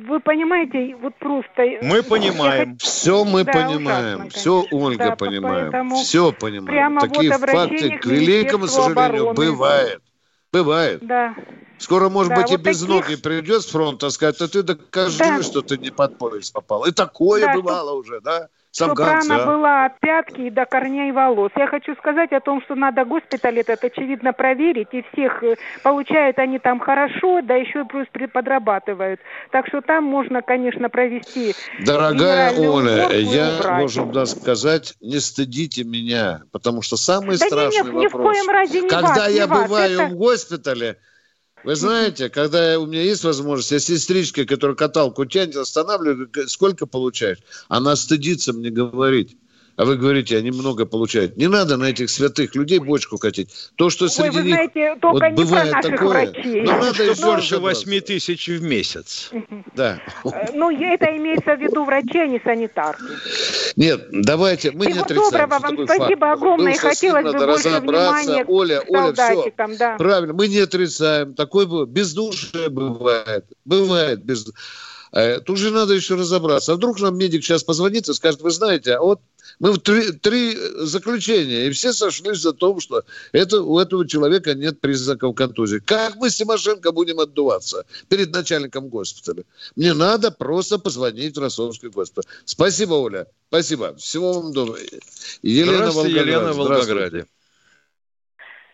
[0.08, 1.64] вы понимаете, вот просто...
[1.82, 2.72] Мы понимаем.
[2.72, 2.78] Я...
[2.80, 4.20] Все мы да, понимаем.
[4.20, 5.96] Ужасно, все, Ольга, да, понимаем.
[5.96, 6.66] Все понимаем.
[6.66, 9.34] Прямо Такие вот факты, к великому сожалению, обороны.
[9.34, 10.02] бывает.
[10.52, 11.00] Бывает.
[11.06, 11.36] Да.
[11.78, 12.96] Скоро, может да, быть, вот и без таких...
[12.96, 15.44] ноги придет с фронта сказать, а ты докажи, да.
[15.44, 16.86] что ты не под поезд попал.
[16.86, 17.98] И такое да, бывало что...
[18.00, 18.48] уже, да?
[18.76, 21.52] Чтобы рана была от пятки и до корней волос.
[21.56, 26.38] Я хочу сказать о том, что надо госпиталь этот, очевидно, проверить, и всех э, получают
[26.40, 29.22] они там хорошо, да еще и плюс подрабатывают.
[29.52, 31.56] Так что там можно, конечно, провести...
[31.86, 37.94] Дорогая Оля, я должен да, сказать, не стыдите меня, потому что самый да страшный нет,
[37.94, 38.04] вопрос...
[38.04, 40.08] Ни в коем разе не Когда вас, я бываю это...
[40.08, 40.98] в госпитале,
[41.66, 47.40] вы знаете, когда у меня есть возможность, я сестричка, которая каталку тянет, останавливаю, сколько получаешь?
[47.68, 49.36] Она стыдится мне говорить
[49.78, 51.36] а вы говорите, они много получают.
[51.38, 53.50] Не надо на этих святых людей бочку катить.
[53.76, 56.62] То, что среди Ой, вы знаете, них вот не бывает про такое, врачей.
[56.62, 59.32] но надо еще больше 8 тысяч в месяц.
[59.76, 60.02] Да.
[60.24, 63.04] Э, ну, это имеется в виду врачи, а не санитарки.
[63.76, 65.32] Нет, давайте, мы Всего не отрицаем.
[65.32, 66.38] доброго вам, спасибо факт.
[66.38, 66.72] огромное.
[66.72, 69.54] Было Хотелось бы больше внимания Оля, Оля, все.
[69.78, 69.98] Да.
[69.98, 71.34] Правильно, мы не отрицаем.
[71.34, 73.46] Такое бездушие бывает.
[73.66, 74.48] Бывает без...
[75.16, 76.74] Э, тут же надо еще разобраться.
[76.74, 79.22] А вдруг нам медик сейчас позвонит и скажет, вы знаете, а вот
[79.60, 84.54] мы в три, три заключения, и все сошлись о том, что это, у этого человека
[84.56, 85.80] нет признаков контузии.
[85.80, 89.46] Как мы с Тимошенко будем отдуваться перед начальником госпиталя?
[89.78, 92.30] Мне надо просто позвонить в Ростовский госпиталь.
[92.44, 93.28] Спасибо, Оля.
[93.48, 93.96] Спасибо.
[93.96, 94.80] Всего вам доброго.
[95.42, 97.26] Елена Здравствуйте, Елена в Волгограде.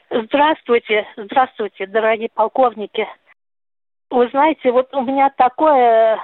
[0.10, 1.06] Здравствуйте.
[1.18, 3.06] Здравствуйте, дорогие полковники.
[4.12, 6.22] Вы знаете, вот у меня такое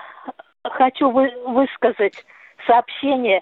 [0.64, 2.26] хочу вы, высказать
[2.68, 3.42] сообщение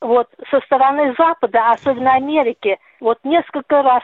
[0.00, 4.02] вот со стороны Запада, особенно Америки, вот несколько раз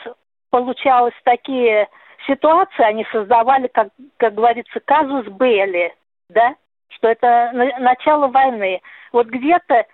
[0.50, 1.88] получалось такие
[2.26, 5.94] ситуации, они создавали, как, как говорится, казус Белли,
[6.28, 6.56] да,
[6.88, 8.82] что это на, начало войны.
[9.12, 9.86] Вот где-то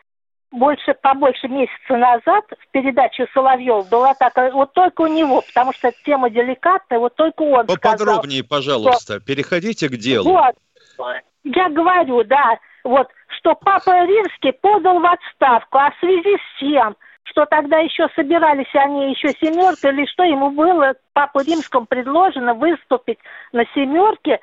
[0.52, 5.90] больше, побольше месяца назад в передаче Соловьев была такая, вот только у него, потому что
[6.04, 10.30] тема деликатная, вот только он Поподробнее, сказал, пожалуйста, что, переходите к делу.
[10.30, 16.60] Вот, я говорю, да, вот, что Папа Римский подал в отставку, а в связи с
[16.60, 22.54] тем, что тогда еще собирались они еще семерка или что ему было Папу Римскому предложено
[22.54, 23.18] выступить
[23.52, 24.38] на семерке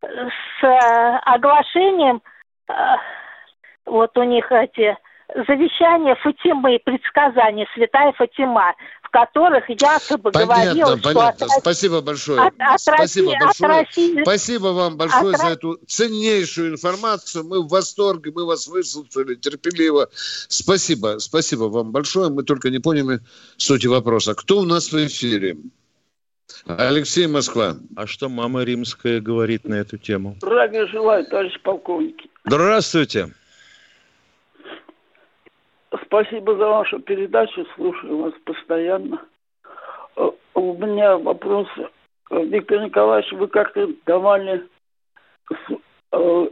[0.00, 2.22] с э, оглашением
[2.68, 2.72] э,
[3.86, 4.96] вот у них эти
[5.34, 8.74] завещания Фатимы и предсказания святая Фатима
[9.08, 11.46] в которых якобы понятно, говорил, понятно.
[11.46, 11.60] что...
[11.60, 12.40] Спасибо большое.
[12.40, 13.70] От, от Спасибо России, большое.
[13.72, 15.40] От России, Спасибо вам большое от...
[15.40, 17.44] за эту ценнейшую информацию.
[17.44, 20.08] Мы в восторге, мы вас выслушали терпеливо.
[20.12, 22.28] Спасибо, спасибо вам большое.
[22.28, 23.20] Мы только не поняли
[23.56, 24.34] сути вопроса.
[24.34, 25.56] Кто у нас в эфире?
[26.66, 27.76] Алексей Москва.
[27.96, 30.36] А что мама римская говорит на эту тему?
[30.42, 32.28] Здравия желаю, товарищ полковники.
[32.44, 33.32] Здравствуйте.
[36.04, 39.22] Спасибо за вашу передачу, слушаю вас постоянно.
[40.16, 41.66] Э, у меня вопрос.
[42.30, 44.68] Виктор Николаевич, вы как-то давали
[46.12, 46.48] э,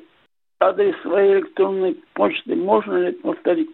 [0.61, 2.55] адрес своей электронной почты.
[2.55, 3.71] Можно ли повторить?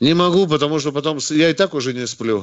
[0.00, 2.42] Не могу, потому что потом я и так уже не сплю.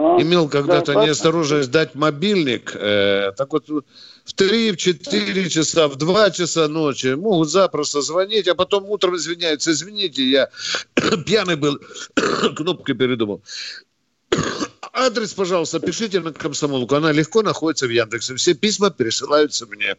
[0.00, 5.50] А, а, имел когда-то да, неосторожность дать мобильник, э, так вот в 3, в 4
[5.50, 10.48] часа, в 2 часа ночи могут запросто звонить, а потом утром извиняются, извините, я
[11.26, 11.78] пьяный был,
[12.56, 13.42] кнопкой передумал.
[14.94, 16.94] Адрес, пожалуйста, пишите на комсомолку.
[16.94, 18.34] Она легко находится в Яндексе.
[18.36, 19.96] Все письма пересылаются мне.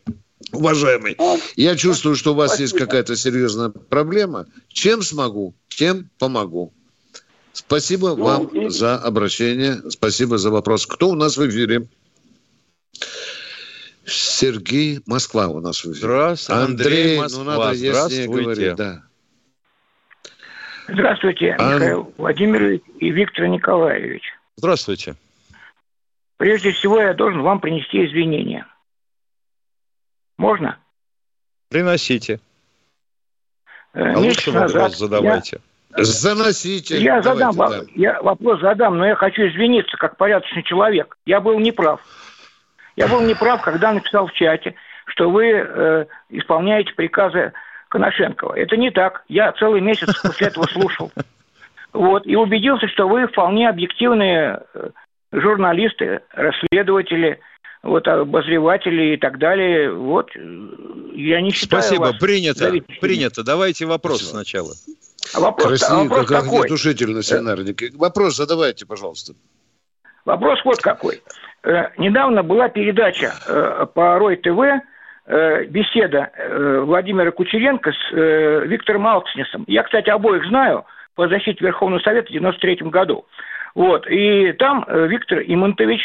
[0.52, 1.16] Уважаемый,
[1.56, 4.48] я чувствую, что у вас есть какая-то серьезная проблема.
[4.68, 6.74] Чем смогу, тем помогу.
[7.54, 8.70] Спасибо ну, вам и...
[8.70, 9.78] за обращение.
[9.90, 10.86] Спасибо за вопрос.
[10.86, 11.88] Кто у нас в эфире?
[14.06, 16.00] Сергей Москва у нас в эфире.
[16.00, 18.28] Здравствуйте, Андрей, Андрей ну надо Здравствуйте.
[18.28, 19.04] говорить, да.
[20.88, 21.76] Здравствуйте, Ан...
[21.76, 24.24] Михаил Владимирович и Виктор Николаевич.
[24.58, 25.16] Здравствуйте.
[26.38, 28.66] Прежде всего, я должен вам принести извинения.
[30.38, 30.80] Можно?
[31.70, 32.40] Приносите.
[33.94, 35.58] Э, а лучше вопрос назад задавайте.
[35.58, 36.98] Я Заносите.
[36.98, 37.82] Я задам, да.
[37.96, 41.18] я вопрос задам, но я хочу извиниться, как порядочный человек.
[41.26, 42.02] Я был неправ.
[42.96, 44.76] Я был неправ, когда написал в чате,
[45.06, 47.54] что вы э, исполняете приказы
[47.90, 48.54] Коношенкова.
[48.56, 49.24] Это не так.
[49.28, 51.12] Я целый месяц после этого слушал.
[51.94, 54.90] Вот, и убедился, что вы вполне объективные э,
[55.34, 57.40] журналисты, расследователи,
[57.84, 59.92] вот, обозреватели и так далее.
[59.94, 60.30] Вот,
[61.14, 63.44] я не считаю Спасибо, вас принято, принято.
[63.44, 64.38] Давайте вопрос Спасибо.
[64.38, 64.74] сначала.
[65.34, 66.60] Вопрос, Красиво, а вопрос как какой?
[66.60, 67.92] огнетушитель свинарнике.
[67.96, 69.34] Вопрос задавайте, пожалуйста.
[70.26, 71.22] Вопрос вот какой.
[71.64, 74.60] Э, недавно была передача э, по Рой ТВ,
[75.26, 79.64] э, беседа э, Владимира Кучеренко с э, Виктором Алкснесом.
[79.68, 83.26] Я, кстати, обоих знаю по защите Верховного Совета в 93 году.
[83.76, 84.08] Вот.
[84.08, 86.02] И там э, Виктор Имонтович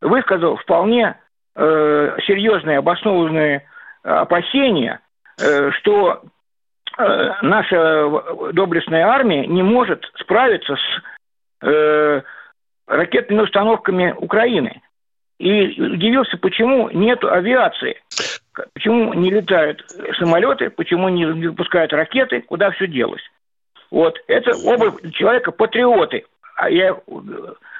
[0.00, 1.16] высказал вполне
[1.56, 3.66] э, серьезные обоснованные
[4.02, 5.00] опасения,
[5.40, 6.28] э, что Э,
[6.98, 8.10] наша
[8.52, 12.22] доблестная армия не может справиться с э,
[12.86, 14.82] ракетными установками Украины.
[15.38, 18.00] И удивился, почему нет авиации,
[18.72, 19.84] почему не летают
[20.18, 23.22] самолеты, почему не выпускают ракеты, куда все делось.
[23.90, 26.24] Вот, это оба человека патриоты.
[26.56, 26.96] А я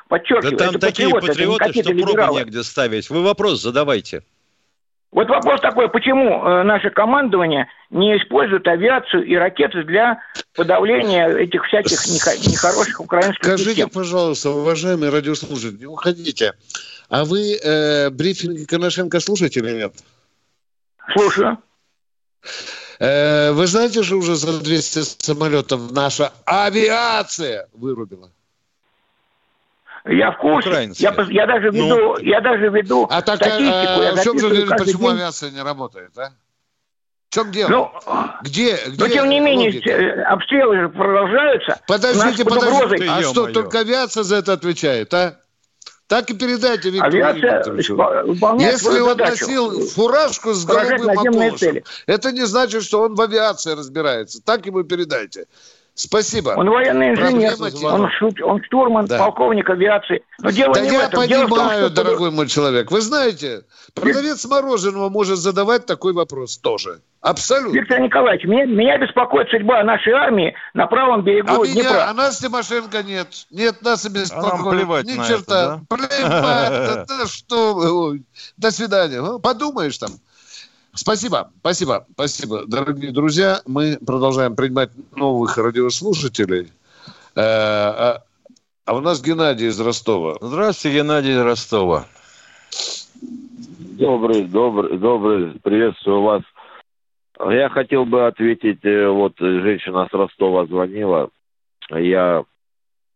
[0.08, 3.08] подчеркиваю, да там это такие патриоты, патриоты что пробы негде ставить.
[3.08, 4.22] Вы вопрос задавайте.
[5.12, 10.20] Вот вопрос такой, почему э, наше командование не использует авиацию и ракеты для
[10.54, 13.90] подавления этих всяких нехороших украинских Скажите, систем?
[13.90, 16.52] пожалуйста, уважаемые радиослушатели, не уходите.
[17.08, 19.94] А вы э, брифинг Коношенко слушаете или нет?
[21.12, 21.58] Слушаю.
[22.98, 28.32] Э, вы знаете, что уже за 200 самолетов наша авиация вырубила?
[30.06, 30.90] Я в курсе.
[30.94, 33.70] Я, я даже веду, ну, я даже веду а так, статистику.
[33.70, 35.16] А, а в чем же, почему день...
[35.16, 36.30] авиация не работает, а?
[37.28, 37.68] В чем дело?
[37.68, 37.90] Ну,
[38.42, 39.02] где, где?
[39.04, 39.90] Но тем не менее, логика?
[39.90, 41.80] Э, обстрелы же продолжаются.
[41.88, 43.10] Подождите, подождите.
[43.10, 45.38] А что, только авиация за это отвечает, а?
[46.06, 49.46] Так и передайте Виктору Если он задачу.
[49.46, 54.40] носил фуражку с голубым околышем, это не значит, что он в авиации разбирается.
[54.40, 55.46] Так ему передайте.
[55.96, 56.50] Спасибо.
[56.50, 59.18] Он военный инженер, он, шут, он штурман, да.
[59.18, 60.22] полковник авиации.
[60.40, 61.22] Но дело да не я в этом.
[61.22, 61.90] понимаю, дело в том, что...
[61.90, 62.90] дорогой мой человек.
[62.90, 63.62] Вы знаете,
[63.94, 67.00] продавец мороженого может задавать такой вопрос тоже.
[67.22, 67.74] Абсолютно.
[67.74, 71.90] Виктор Николаевич, меня, меня беспокоит судьба нашей армии на правом берегу а Днепра.
[71.90, 73.28] Меня, а нас Тимошенко нет.
[73.50, 74.52] Нет, нас и беспокоит.
[74.52, 75.80] А нам плевать Ни на черта.
[75.88, 75.96] Это, да?
[75.96, 77.08] Плевать.
[77.08, 78.14] Да что?
[78.58, 79.38] До свидания.
[79.38, 80.10] Подумаешь там.
[80.96, 83.60] Спасибо, спасибо, спасибо, дорогие друзья.
[83.66, 86.72] Мы продолжаем принимать новых радиослушателей.
[87.34, 88.22] Э, а,
[88.86, 90.38] а у нас Геннадий из Ростова.
[90.40, 92.06] Здравствуйте, Геннадий из Ростова.
[93.98, 96.42] Добрый, добрый, добрый, приветствую вас.
[97.40, 101.28] Я хотел бы ответить, э, вот женщина с Ростова звонила,
[101.90, 102.42] я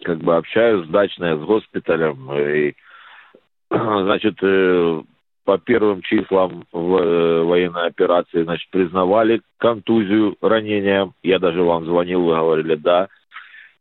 [0.04, 2.74] как бы общаюсь с дачной, с госпиталем, и,
[3.70, 5.02] значит, э,
[5.50, 11.12] по первым числам э, военной операции, значит, признавали контузию, ранения.
[11.24, 13.08] Я даже вам звонил, вы говорили, да.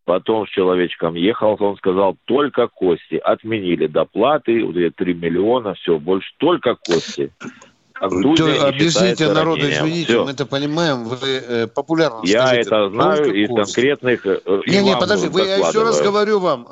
[0.04, 3.22] Потом с человечком ехал, он сказал, только кости.
[3.24, 7.32] Отменили доплаты, вот эти 3 миллиона, все, больше только кости.
[7.94, 10.26] Контузия объясните народу, извините, все.
[10.26, 14.26] мы это понимаем, вы э, популярно Я скажите, это знаю из конкретных...
[14.26, 16.70] Э, не, не, подожди, вы, я еще раз говорю вам.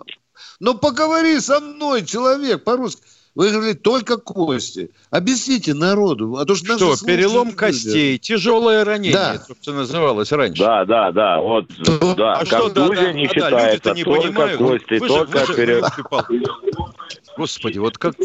[0.60, 3.04] Ну, поговори со мной, человек, по-русски.
[3.38, 4.90] Вы говорите, только кости.
[5.12, 6.38] Объясните народу.
[6.38, 8.18] А то, что что перелом костей, люди.
[8.18, 9.38] тяжелое ранение, да.
[9.38, 10.64] собственно, называлось раньше.
[10.64, 11.40] Да, да, да.
[11.40, 11.68] Вот,
[12.18, 12.34] да.
[12.34, 14.58] А что, да, да, не да, считается, да, не только понимают.
[14.58, 15.92] кости, вы только же, перелом.
[17.38, 18.16] Господи, вот как...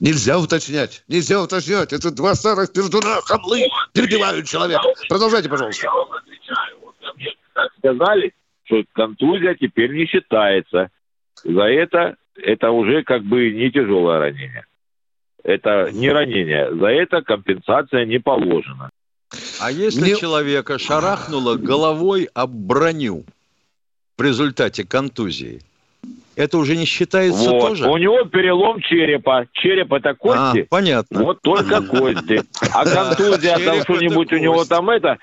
[0.00, 1.04] Нельзя уточнять.
[1.06, 1.92] Нельзя уточнять.
[1.92, 4.82] Это два старых пердуна, хамлы, перебивают человека.
[5.08, 5.86] Продолжайте, пожалуйста.
[7.78, 8.34] Сказали,
[8.64, 10.90] что контузия теперь не считается.
[11.44, 14.64] За это это уже как бы не тяжелое ранение.
[15.42, 16.74] Это не ранение.
[16.74, 18.90] За это компенсация не положена.
[19.60, 20.16] А если Мне...
[20.16, 23.24] человека шарахнуло головой об броню
[24.18, 25.60] в результате контузии,
[26.36, 27.60] это уже не считается вот.
[27.60, 27.88] тоже?
[27.88, 29.46] У него перелом черепа.
[29.52, 30.60] Череп это кости.
[30.60, 31.22] А, понятно.
[31.22, 32.42] Вот только кости.
[32.72, 35.18] А контузия там что-нибудь у него там это,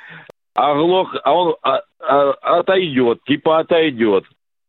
[0.54, 4.26] оглох, а он а, а, отойдет, типа отойдет.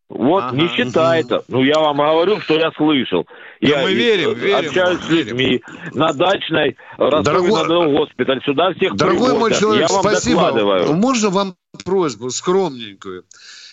[0.08, 0.56] Вот, ага.
[0.56, 1.44] не считается.
[1.48, 3.26] Ну, я вам говорю, что я слышал.
[3.60, 4.68] Да я мы верим, верим.
[4.68, 7.22] Общаюсь с людьми на дачной, на
[7.88, 8.42] госпиталь.
[8.44, 9.38] Сюда всех Дорогой привозят.
[9.38, 10.40] мой человек, я вам спасибо.
[10.40, 10.94] Докладываю.
[10.94, 11.54] Можно вам
[11.84, 13.24] просьбу скромненькую?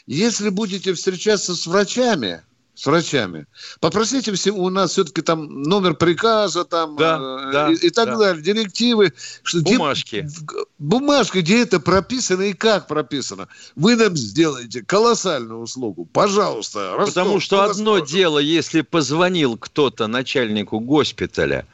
[0.07, 2.41] Если будете встречаться с врачами,
[2.75, 3.47] с врачами.
[3.79, 8.07] Попросите все, у нас все-таки там номер приказа там да, э, да, и, и так
[8.07, 8.17] да.
[8.17, 9.13] далее, директивы.
[9.43, 10.27] Что, Бумажки.
[10.27, 13.47] Где, бумажка, где это прописано и как прописано.
[13.75, 16.05] Вы нам сделаете колоссальную услугу.
[16.11, 16.95] Пожалуйста.
[16.97, 18.13] Ростов, Потому что одно расскажет.
[18.13, 21.65] дело, если позвонил кто-то начальнику госпиталя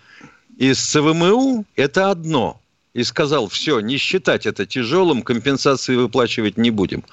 [0.57, 2.61] из ЦВМУ, это одно.
[2.93, 7.03] И сказал, все, не считать это тяжелым, компенсации выплачивать не будем.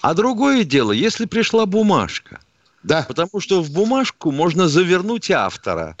[0.00, 2.40] А другое дело, если пришла бумажка–
[2.84, 3.04] да.
[3.08, 5.96] Потому что в бумажку можно завернуть автора.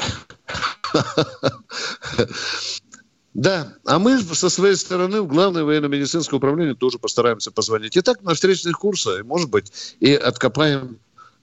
[3.32, 7.96] Да, а мы со своей стороны в Главное военно-медицинское управление тоже постараемся позвонить.
[7.96, 11.00] И так на встречных курсах, может быть, и откопаем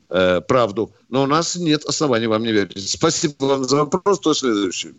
[0.09, 0.93] э, правду.
[1.09, 2.89] Но у нас нет оснований вам не верить.
[2.89, 4.19] Спасибо вам за вопрос.
[4.19, 4.93] Кто следующий?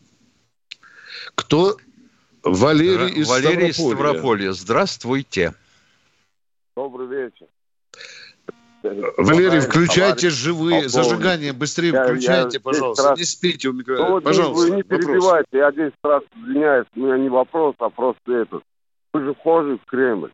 [1.35, 1.79] Кто?
[2.43, 4.53] Валерий из Валерий из Ставрополья.
[4.53, 5.55] Здравствуйте.
[6.77, 7.47] Добрый вечер.
[8.83, 13.11] Валерий, включайте живые, зажигание быстрее я, включайте, я пожалуйста.
[13.11, 13.19] Раз...
[13.19, 14.71] Не спите у микрофона, ну, пожалуйста.
[14.71, 18.63] Вы не перебивайте, я 10 раз извиняюсь, у меня не вопрос, а просто этот.
[19.13, 20.33] Вы же вхожи в Кремль.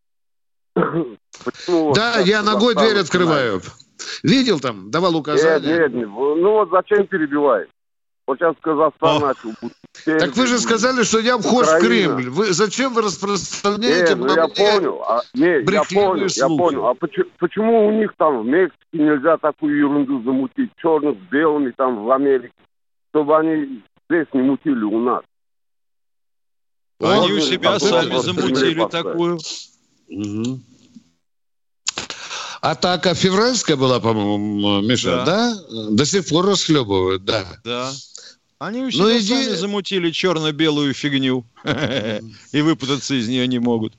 [1.45, 3.61] Почему да, я ногой дверь открываю.
[4.23, 5.79] Видел там, давал указания?
[5.81, 7.69] Нет, нет, ну вот зачем перебивать?
[8.29, 9.27] Вот сейчас Казахстан О.
[9.29, 9.55] начал.
[10.05, 11.79] Так вы же сказали, что я вхож Украина.
[11.79, 12.29] в Кремль.
[12.29, 16.39] Вы, зачем вы распространяете не, ну я понял, а, не, я понял, слухи?
[16.39, 16.87] я понял.
[16.89, 21.71] А почему, почему у них там в Мексике нельзя такую ерунду замутить, черных с белыми
[21.71, 22.53] там в Америке,
[23.09, 25.23] чтобы они здесь не мутили у нас?
[27.01, 29.39] Они у себя сами замутили такую.
[30.11, 30.61] Угу.
[32.61, 35.55] Атака февральская была, по-моему, Миша, да?
[35.55, 35.89] да?
[35.93, 37.47] До сих пор расхлебывают, да.
[37.65, 37.91] Да.
[38.59, 39.29] Они у себя ну, иди...
[39.29, 41.45] сами замутили черно-белую фигню
[42.53, 43.95] и выпутаться из нее не могут.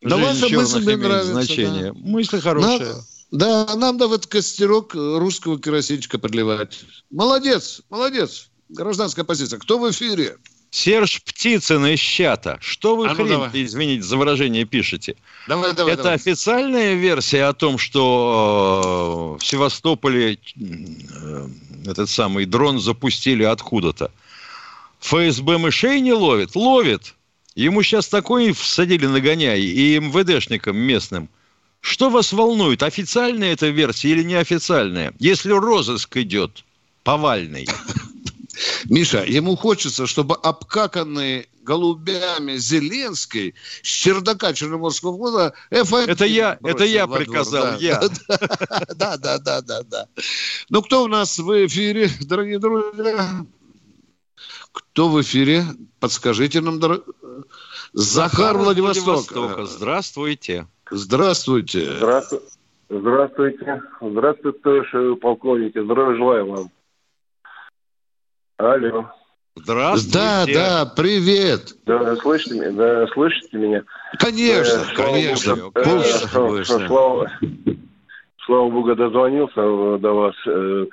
[0.00, 1.32] Да ваша мысль мне нравится.
[1.32, 1.92] Значение.
[1.92, 1.98] Да.
[1.98, 2.96] Мысль хорошая.
[3.32, 6.84] да, нам да в этот костерок русского керосинчика подливать.
[7.10, 8.48] Молодец, молодец.
[8.68, 9.58] Гражданская позиция.
[9.58, 10.36] Кто в эфире?
[10.70, 12.58] Серж Птицын из чата.
[12.60, 13.50] Что вы а ну хрень, давай.
[13.54, 15.16] извините за выражение, пишете?
[15.46, 16.16] Давай, давай, Это давай.
[16.16, 21.48] официальная версия о том, что э, в Севастополе э,
[21.86, 24.10] этот самый дрон запустили откуда-то.
[25.00, 26.54] ФСБ мышей не ловит?
[26.54, 27.14] Ловит.
[27.54, 31.28] Ему сейчас такой всадили нагоняй и МВДшникам местным.
[31.80, 35.14] Что вас волнует, официальная эта версия или неофициальная?
[35.18, 36.64] Если розыск идет
[37.04, 37.66] повальный.
[38.88, 46.84] Миша, ему хочется, чтобы обкаканные голубями Зеленской с чердака Черноморского флота F1 Это я, это
[46.84, 47.76] я приказал, да.
[47.76, 48.00] я.
[48.96, 50.06] Да, да, да, да, да.
[50.70, 53.44] Ну, кто у нас в эфире, дорогие друзья?
[54.72, 55.64] Кто в эфире?
[56.00, 57.04] Подскажите нам, дорогие.
[57.92, 59.30] Захар, Владивосток.
[59.66, 60.66] Здравствуйте.
[60.90, 61.96] Здравствуйте.
[61.96, 62.46] Здравствуйте.
[62.90, 63.82] Здравствуйте.
[64.00, 65.82] Здравствуйте, полковники.
[65.82, 66.70] Здравия желаю вам.
[68.58, 69.06] Алло.
[69.54, 70.18] Здравствуйте.
[70.18, 71.76] Да, да, привет.
[71.86, 72.72] Да, слышите меня?
[72.72, 73.84] Да, слышите меня?
[74.18, 75.56] Конечно, э, конечно.
[75.56, 76.86] Богу, конечно, э, конечно.
[76.88, 77.30] Слава,
[78.44, 80.34] слава Богу, дозвонился э, до вас.
[80.46, 80.86] Э,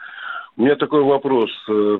[0.57, 1.49] у меня такой вопрос.
[1.67, 1.99] Э,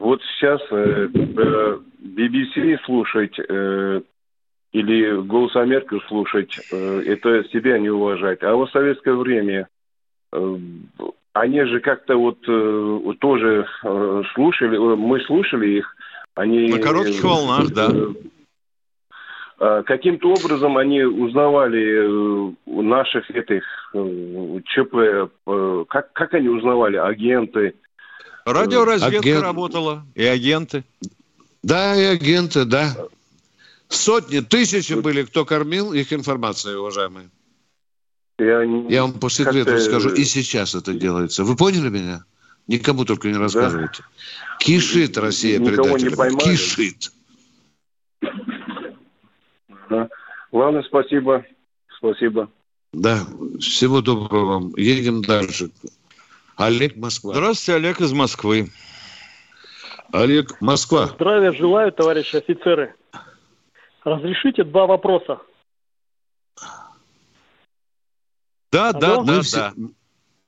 [0.00, 4.00] вот сейчас э, BBC слушать э,
[4.72, 8.42] или «Голос Америки» слушать, э, это себя не уважать.
[8.42, 9.68] А в советское время
[10.32, 10.56] э,
[11.36, 15.96] они же как-то вот э, тоже э, слушали, э, мы слушали их,
[16.34, 16.68] они...
[16.68, 17.90] На коротких волнах, да.
[19.58, 23.64] Э, каким-то образом они узнавали наших этих
[24.64, 25.30] ЧП,
[25.88, 27.74] как, как они узнавали, агенты?
[28.46, 29.42] Радиоразведка Агент...
[29.42, 30.84] работала, и агенты.
[31.62, 32.96] Да, и агенты, да.
[33.88, 37.28] Сотни, тысячи были, кто кормил их информацией, уважаемые.
[38.38, 41.44] Я, я вам по секрету скажу, и сейчас это делается.
[41.44, 42.24] Вы поняли меня?
[42.66, 44.02] Никому только не рассказывайте.
[44.02, 44.56] Да.
[44.58, 46.38] Кишит Россия передателями.
[46.38, 47.12] Кишит.
[49.88, 50.08] Да.
[50.52, 51.44] Ладно, спасибо.
[51.96, 52.50] Спасибо.
[52.92, 53.20] Да,
[53.60, 54.74] всего доброго вам.
[54.76, 55.70] Едем дальше.
[56.56, 57.34] Олег Москва.
[57.34, 58.68] Здравствуйте, Олег из Москвы.
[60.12, 61.06] Олег Москва.
[61.06, 62.94] Здравия желаю, товарищи офицеры.
[64.04, 65.40] Разрешите два вопроса.
[68.72, 69.72] Да, да, да, да.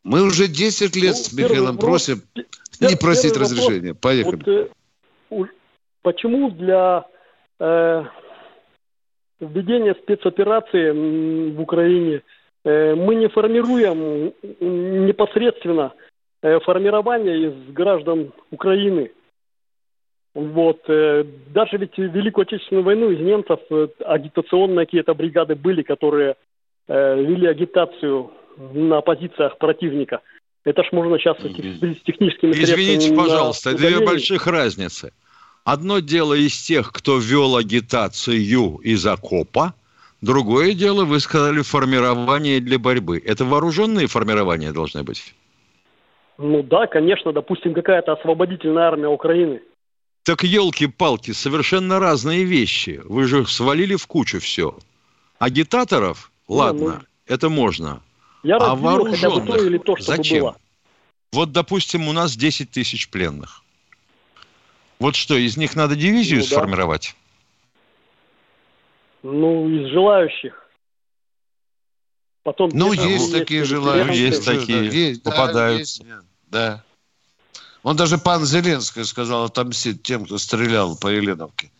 [0.04, 2.22] Мы уже 10 лет ну, с Михаилом вопрос, просим
[2.80, 3.88] не просить разрешения.
[3.88, 4.70] Вопрос, Поехали.
[5.30, 5.52] Вот, э,
[6.02, 7.04] почему для
[7.58, 8.04] э,
[9.40, 12.22] введения спецоперации в Украине
[12.64, 15.92] э, мы не формируем непосредственно
[16.42, 19.10] э, формирование из граждан Украины?
[20.34, 20.80] Вот.
[20.88, 26.36] Э, даже ведь Великую Отечественную войну из немцев э, агитационные какие-то бригады были, которые
[26.88, 30.20] вели агитацию на позициях противника.
[30.64, 35.12] Это ж можно сейчас с техническими Извините, пожалуйста, две больших разницы.
[35.64, 39.74] Одно дело из тех, кто вел агитацию из окопа,
[40.22, 43.22] другое дело, вы сказали, формирование для борьбы.
[43.24, 45.34] Это вооруженные формирования должны быть?
[46.38, 49.60] Ну да, конечно, допустим, какая-то освободительная армия Украины.
[50.22, 53.00] Так елки-палки, совершенно разные вещи.
[53.04, 54.76] Вы же свалили в кучу все.
[55.38, 58.02] Агитаторов, ладно, ну, это можно.
[58.42, 60.44] Я а вооруженных то или то, зачем?
[60.44, 60.56] Было.
[61.32, 63.62] Вот, допустим, у нас 10 тысяч пленных.
[64.98, 67.14] Вот что, из них надо дивизию ну, сформировать?
[69.22, 69.30] Да.
[69.30, 70.54] Ну, из желающих.
[72.42, 74.26] Потом ну, есть такие желающие.
[74.26, 76.02] Есть такие, есть, попадаются.
[76.02, 76.84] Да, есть, да.
[77.82, 81.70] Он даже пан Зеленский сказал отомстить тем, кто стрелял по Еленовке.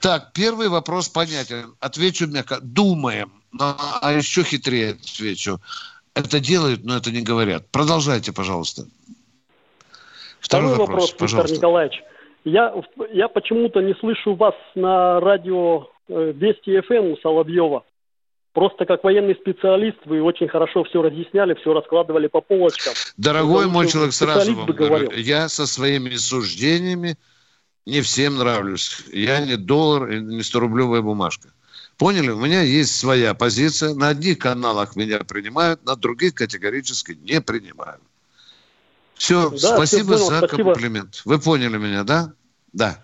[0.00, 1.74] Так, первый вопрос понятен.
[1.80, 2.58] Отвечу мягко.
[2.60, 3.32] Думаем.
[3.52, 5.60] Но, а еще хитрее отвечу.
[6.14, 7.66] Это делают, но это не говорят.
[7.70, 8.86] Продолжайте, пожалуйста.
[10.40, 11.52] Второй, Второй вопрос, вопрос пожалуйста.
[11.52, 12.02] Виктор Николаевич.
[12.44, 12.74] Я,
[13.12, 17.84] я почему-то не слышу вас на радио э, Вести ФМ эм у Соловьева.
[18.52, 22.94] Просто как военный специалист вы очень хорошо все разъясняли, все раскладывали по полочкам.
[23.16, 27.16] Дорогой мой человек, сразу вам говорю, я со своими суждениями
[27.86, 29.04] не всем нравлюсь.
[29.12, 31.48] Я не доллар не 100-рублевая бумажка.
[31.96, 32.30] Поняли?
[32.30, 33.94] У меня есть своя позиция.
[33.94, 38.00] На одних каналах меня принимают, на других категорически не принимают.
[39.14, 40.72] Все, да, спасибо все за спасибо.
[40.72, 41.22] комплимент.
[41.24, 42.32] Вы поняли меня, да?
[42.72, 42.98] Да.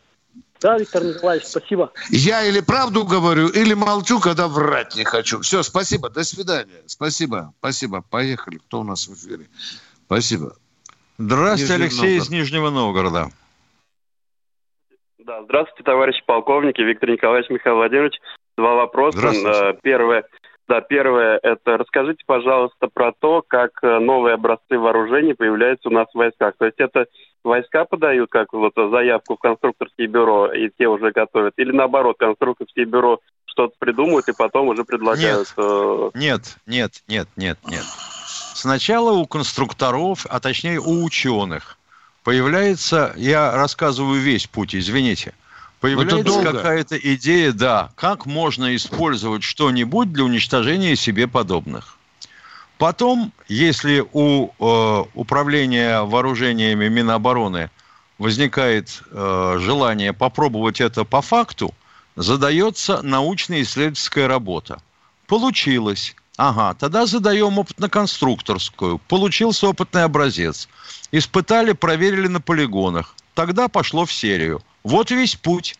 [0.61, 1.93] Да, Виктор Николаевич, спасибо.
[2.11, 5.41] Я или правду говорю, или молчу, когда врать не хочу.
[5.41, 6.83] Все, спасибо, до свидания.
[6.87, 8.03] Спасибо, спасибо.
[8.11, 8.59] Поехали.
[8.59, 9.49] Кто у нас в эфире?
[10.05, 10.57] Спасибо.
[11.17, 12.23] Здравствуйте, Нижний Алексей Новгород.
[12.23, 13.33] из Нижнего Новгорода.
[15.27, 18.21] Да, здравствуйте, товарищи полковники, Виктор Николаевич, Михаил Владимирович.
[18.57, 19.29] Два вопроса.
[19.29, 20.25] Э, первое.
[20.67, 26.07] Да, первое, это расскажите, пожалуйста, про то, как э, новые образцы вооружений появляются у нас
[26.13, 26.55] в войсках.
[26.59, 27.07] То есть это
[27.43, 32.87] войска подают как вот заявку в конструкторские бюро, и те уже готовят, или наоборот, конструкторские
[32.87, 35.49] бюро что-то придумают и потом уже предлагают...
[35.57, 37.85] Нет, э, нет, нет, нет, нет, нет.
[38.55, 41.77] Сначала у конструкторов, а точнее у ученых,
[42.31, 45.35] появляется, я рассказываю весь путь, извините,
[45.81, 51.97] Появляется какая-то идея, да, как можно использовать что-нибудь для уничтожения себе подобных.
[52.79, 57.69] Потом, если у э, управления вооружениями Минобороны
[58.19, 61.75] возникает э, желание попробовать это по факту,
[62.15, 64.81] задается научно-исследовательская работа.
[65.27, 66.15] Получилось.
[66.37, 68.99] Ага, тогда задаем опытно-конструкторскую.
[69.09, 70.69] Получился опытный образец.
[71.13, 73.15] Испытали, проверили на полигонах.
[73.35, 74.61] Тогда пошло в серию.
[74.83, 75.77] Вот весь путь.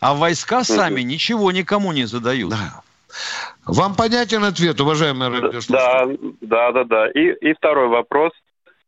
[0.00, 2.50] А войска сами ничего никому не задают.
[2.50, 2.82] Да.
[3.64, 5.72] Вам понятен ответ, уважаемый радиослушатель?
[5.72, 6.06] Да,
[6.40, 7.10] да, да, да.
[7.10, 8.32] И, и второй вопрос.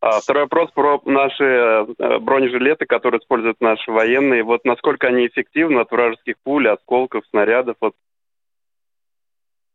[0.00, 4.44] А, второй вопрос про наши э, бронежилеты, которые используют наши военные.
[4.44, 7.76] Вот насколько они эффективны от вражеских пуль, осколков, снарядов?
[7.80, 7.94] Вот.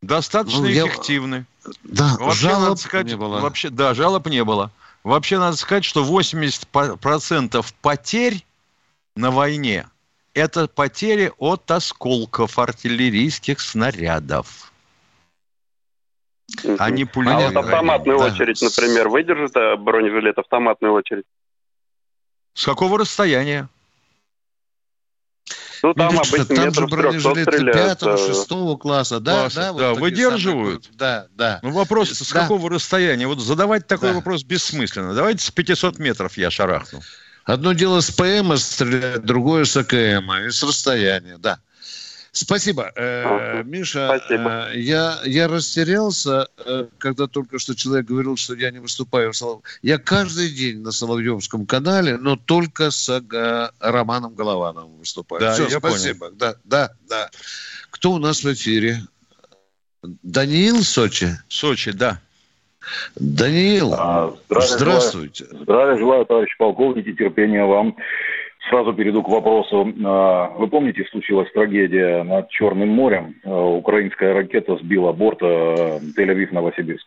[0.04, 1.45] Достаточно ну, эффективны.
[1.84, 3.39] Да, вообще, жалоб надо сказать, не было.
[3.39, 4.70] Вообще, да, жалоб не было.
[5.04, 8.45] Вообще надо сказать, что 80% потерь
[9.16, 9.88] на войне–
[10.34, 14.74] это потери от осколков артиллерийских снарядов.
[16.78, 17.47] А не пулеметные.
[17.47, 18.26] А вот автоматную да.
[18.26, 21.26] очередь, например, выдержит э, бронежилет автоматную очередь?
[22.54, 23.70] С какого расстояния?
[25.84, 29.79] Ну, там Видишь, обычно там же бронежилеты пятого, э, шестого класса, да, класса, да, вот
[29.79, 30.86] да выдерживают.
[30.86, 31.59] Самые, да, да.
[31.61, 32.39] Ну, вопрос, с да.
[32.39, 33.27] какого расстояния?
[33.27, 34.15] Вот задавать такой да.
[34.15, 35.13] вопрос бессмысленно.
[35.13, 37.01] Давайте с 500 метров я шарахну.
[37.43, 41.59] Одно дело с ПМ стрелять, другое с АКМ, и с расстояния, да.
[42.34, 42.91] Спасибо.
[42.95, 44.69] Э, Миша, Спасибо.
[44.71, 49.38] Э, я, я растерялся, э, когда только что человек говорил, что я не выступаю в
[49.38, 49.61] Солов...
[49.84, 55.41] Я каждый день на Соловьевском канале, но только с э, Романом Головановым выступаю.
[55.41, 56.25] Да, Все, спасибо.
[56.25, 56.36] Понял.
[56.36, 57.29] Да, да, да.
[57.91, 59.03] Кто у нас в эфире?
[60.01, 61.38] Даниил Сочи?
[61.47, 62.19] Сочи, да.
[63.15, 65.45] Даниил, а, здравия здравствуйте.
[65.45, 67.95] Желаю, здравия желаю, товарищ полковник, терпения вам.
[68.70, 69.93] Сразу перейду к вопросу.
[70.05, 73.36] А, вы помните, случилась трагедия над Черным морем?
[73.43, 77.05] А, украинская ракета сбила борт а, Тель-Авив-Новосибирск.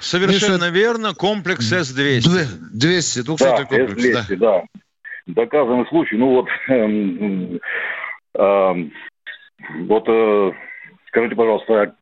[0.00, 0.74] Совершенно Миша...
[0.74, 1.14] верно.
[1.14, 2.28] Комплекс С-200.
[2.72, 4.36] 200, 200 да, комплекс, С-200, да.
[4.36, 4.62] да.
[5.26, 6.16] Доказанный случай.
[6.16, 7.60] Ну вот, эм,
[8.34, 8.92] эм,
[9.86, 10.52] вот э,
[11.08, 11.94] скажите, пожалуйста,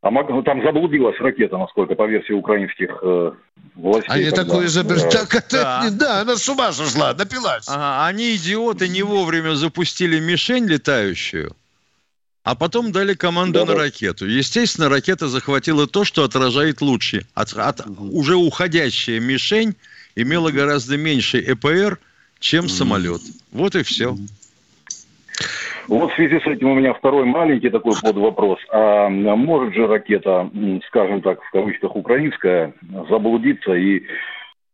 [0.00, 3.32] а ну, там заблудилась ракета, насколько, по версии украинских э,
[3.74, 4.08] властей.
[4.08, 4.44] Они тогда.
[4.44, 5.10] такое изобрели.
[5.10, 5.90] Так, это, да.
[5.90, 7.64] да, она с ума сошла, напилась.
[7.66, 11.56] Ага, они, идиоты, не вовремя запустили мишень летающую,
[12.44, 14.26] а потом дали команду да, на ракету.
[14.26, 17.26] Естественно, ракета захватила то, что отражает лучше.
[17.34, 18.18] От, от, угу.
[18.18, 19.76] Уже уходящая мишень
[20.16, 21.98] имела гораздо меньше ЭПР,
[22.40, 22.72] чем угу.
[22.72, 23.22] самолет.
[23.52, 24.12] Вот и все.
[24.12, 24.26] Угу.
[25.88, 28.58] Вот в связи с этим у меня второй маленький такой под вопрос.
[28.70, 30.50] А может же ракета,
[30.86, 32.72] скажем так, в кавычках украинская,
[33.08, 34.02] заблудиться и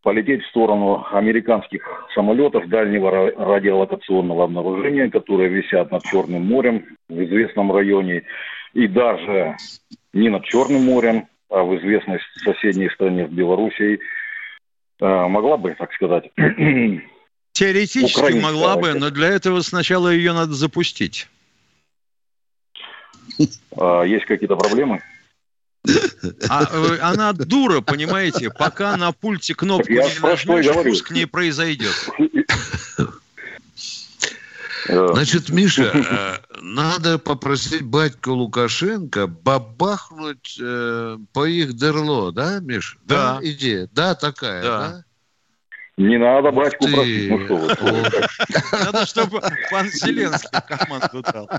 [0.03, 7.71] полететь в сторону американских самолетов дальнего радиолокационного обнаружения, которые висят над Черным морем в известном
[7.71, 8.23] районе,
[8.73, 9.55] и даже
[10.13, 13.99] не над Черным морем, а в известной соседней стране, в Белоруссии,
[15.01, 16.31] а, могла бы, так сказать,
[17.59, 21.27] Теоретически могла бы, но для этого сначала ее надо запустить.
[23.75, 25.03] А, есть какие-то проблемы?
[26.49, 28.49] А, э, она дура, понимаете?
[28.49, 31.93] Пока на пульте кнопку не нажмешь, пуск не произойдет.
[34.87, 42.97] Значит, Миша, э, надо попросить батьку Лукашенко бабахнуть э, по их дерло, да, Миша?
[43.03, 43.39] Да.
[43.41, 44.79] да идея, да, такая, да?
[44.79, 45.05] да?
[45.99, 46.93] Не надо батьку Ты...
[46.93, 48.85] просить, ну что вы.
[48.85, 51.49] Надо, чтобы пан Зеленский команду дал.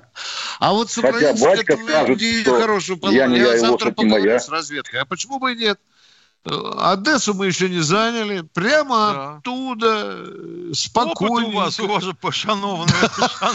[0.58, 5.00] А вот с Хотя батька скажет, что я завтра поговорю с разведкой.
[5.00, 5.78] А почему бы и нет?
[6.44, 8.42] Одессу мы еще не заняли.
[8.54, 9.36] Прямо да.
[9.36, 10.24] оттуда,
[10.72, 11.48] спокойно.
[11.48, 12.88] Опыт у вас, у вас же пошановные,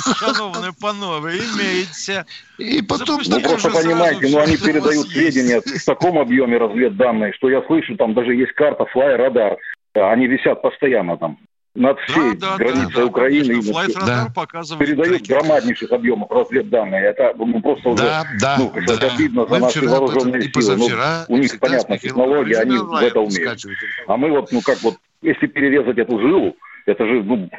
[0.05, 2.27] пошановные панове, имеется.
[2.59, 3.21] И потом...
[3.25, 8.13] Ну, просто понимаете, ну, они передают сведения в таком объеме разведданных, что я слышу, там
[8.13, 9.57] даже есть карта, флай, радар.
[9.95, 11.37] Они висят постоянно там
[11.75, 13.61] над всей да, да, границей да, Украины.
[13.61, 14.27] Конечно, да.
[14.33, 15.39] показывает передают трекер.
[15.39, 17.01] громаднейших объемов разведданных.
[17.03, 19.13] Это ну, просто да, уже да, ну, да.
[19.13, 20.77] обидно за наши вооруженные силы.
[20.77, 23.65] Ну, у них, понятно, технологии, они в это умеют.
[24.07, 27.49] А мы вот, ну как вот, если перерезать эту жилу, это же, ну,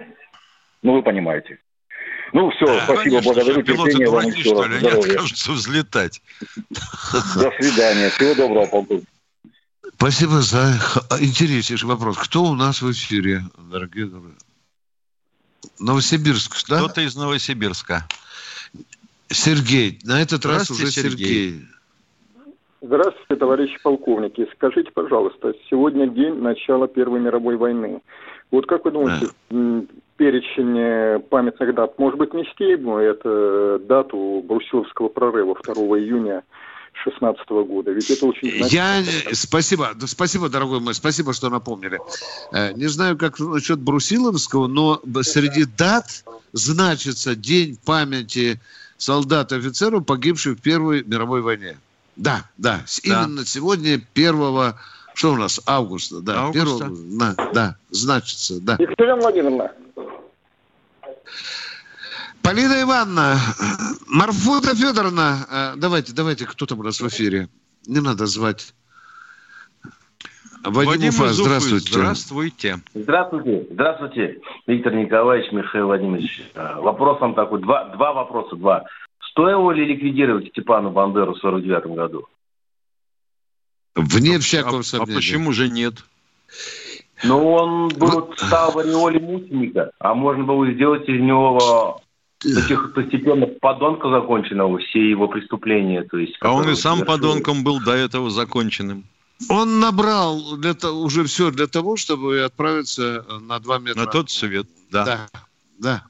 [0.82, 1.59] ну вы понимаете.
[2.32, 4.66] Ну все, да, спасибо, конечно, благодарю, терпения вам еще раз.
[4.66, 6.22] Они откажутся взлетать.
[6.70, 9.05] До свидания, всего доброго, полковник.
[9.97, 10.75] Спасибо за
[11.21, 12.19] интереснейший вопрос.
[12.19, 13.41] Кто у нас в эфире,
[13.71, 14.35] дорогие друзья?
[15.81, 16.79] Новосибирск, да?
[16.81, 18.07] Кто-то из Новосибирска.
[19.29, 19.99] Сергей.
[20.05, 21.11] На этот раз уже Сергей.
[21.11, 21.67] Сергей.
[22.83, 24.47] Здравствуйте, товарищи полковники.
[24.55, 28.03] Скажите, пожалуйста, сегодня день начала Первой мировой войны.
[28.51, 29.83] Вот как вы думаете, да.
[30.19, 36.45] перечень памятных дат, может быть, нести ему это дату Брусиловского прорыва 2 июня
[37.05, 37.91] 2016 года.
[37.93, 39.03] Ведь это очень Я...
[39.33, 41.99] Спасибо, спасибо, дорогой мой, спасибо, что напомнили.
[42.53, 48.61] Э, не знаю, как насчет Брусиловского, но среди дат значится День памяти
[48.97, 51.77] солдат и офицеров, погибших в Первой мировой войне.
[52.17, 54.75] Да, да, именно сегодня, 1
[55.15, 56.87] что у нас, августа, да, августа.
[56.87, 58.77] 1, да, да, значится, да.
[58.79, 59.73] Екатерина Владимировна,
[62.47, 63.39] Полина Ивановна,
[64.07, 67.49] Марфута Федоровна, э, давайте, давайте, кто там у нас в эфире?
[67.89, 68.73] Не надо звать.
[70.63, 71.91] Вадим, Вадим Уфа, здравствуйте.
[71.91, 72.77] Здравствуйте.
[72.95, 73.67] Здравствуйте.
[73.73, 76.41] Здравствуйте, Виктор Николаевич, Михаил Владимирович.
[76.55, 78.85] Э, вопрос вам такой, два, два вопроса, два.
[79.33, 82.29] Стоило ли ликвидировать Степану Бандеру в 49 году?
[83.97, 85.15] Вне всякого а, сомнения.
[85.15, 85.95] А почему же нет?
[87.25, 92.03] Ну, он был, стал в ореоле мученика, а можно было сделать из него
[92.55, 96.03] таких постепенно подонка законченного, все его преступления.
[96.05, 97.07] То есть, а он и сам совершил.
[97.07, 99.05] подонком был до этого законченным.
[99.51, 104.01] Он набрал для того, уже все для того, чтобы отправиться на два метра.
[104.01, 105.05] На тот свет, да.
[105.05, 105.29] Да,
[105.79, 106.03] да.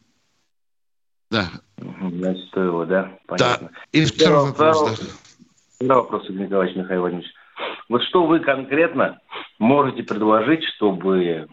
[1.30, 1.50] Да.
[1.76, 3.18] Значит, стоило, да?
[3.26, 3.70] Понятно.
[3.72, 3.78] Да.
[3.92, 5.04] И второй вопрос, второй, да.
[5.74, 7.32] Второй вопрос, Николаевич Михаил Владимирович.
[7.88, 9.18] Вот что вы конкретно
[9.58, 11.48] можете предложить, чтобы,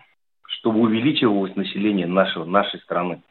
[0.48, 3.22] чтобы увеличивалось население нашего, нашей страны?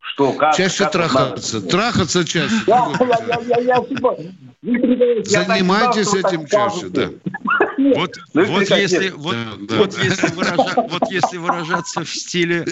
[0.00, 0.56] Что, как?
[0.56, 1.56] Чаще как трахаться.
[1.56, 1.68] Надо?
[1.68, 2.56] Трахаться чаще.
[5.24, 7.10] Занимайтесь этим чаще, да.
[7.94, 10.02] Вот, ну, вот, если, вот, да, вот, да.
[10.02, 12.66] если выража, вот если выражаться в стиле,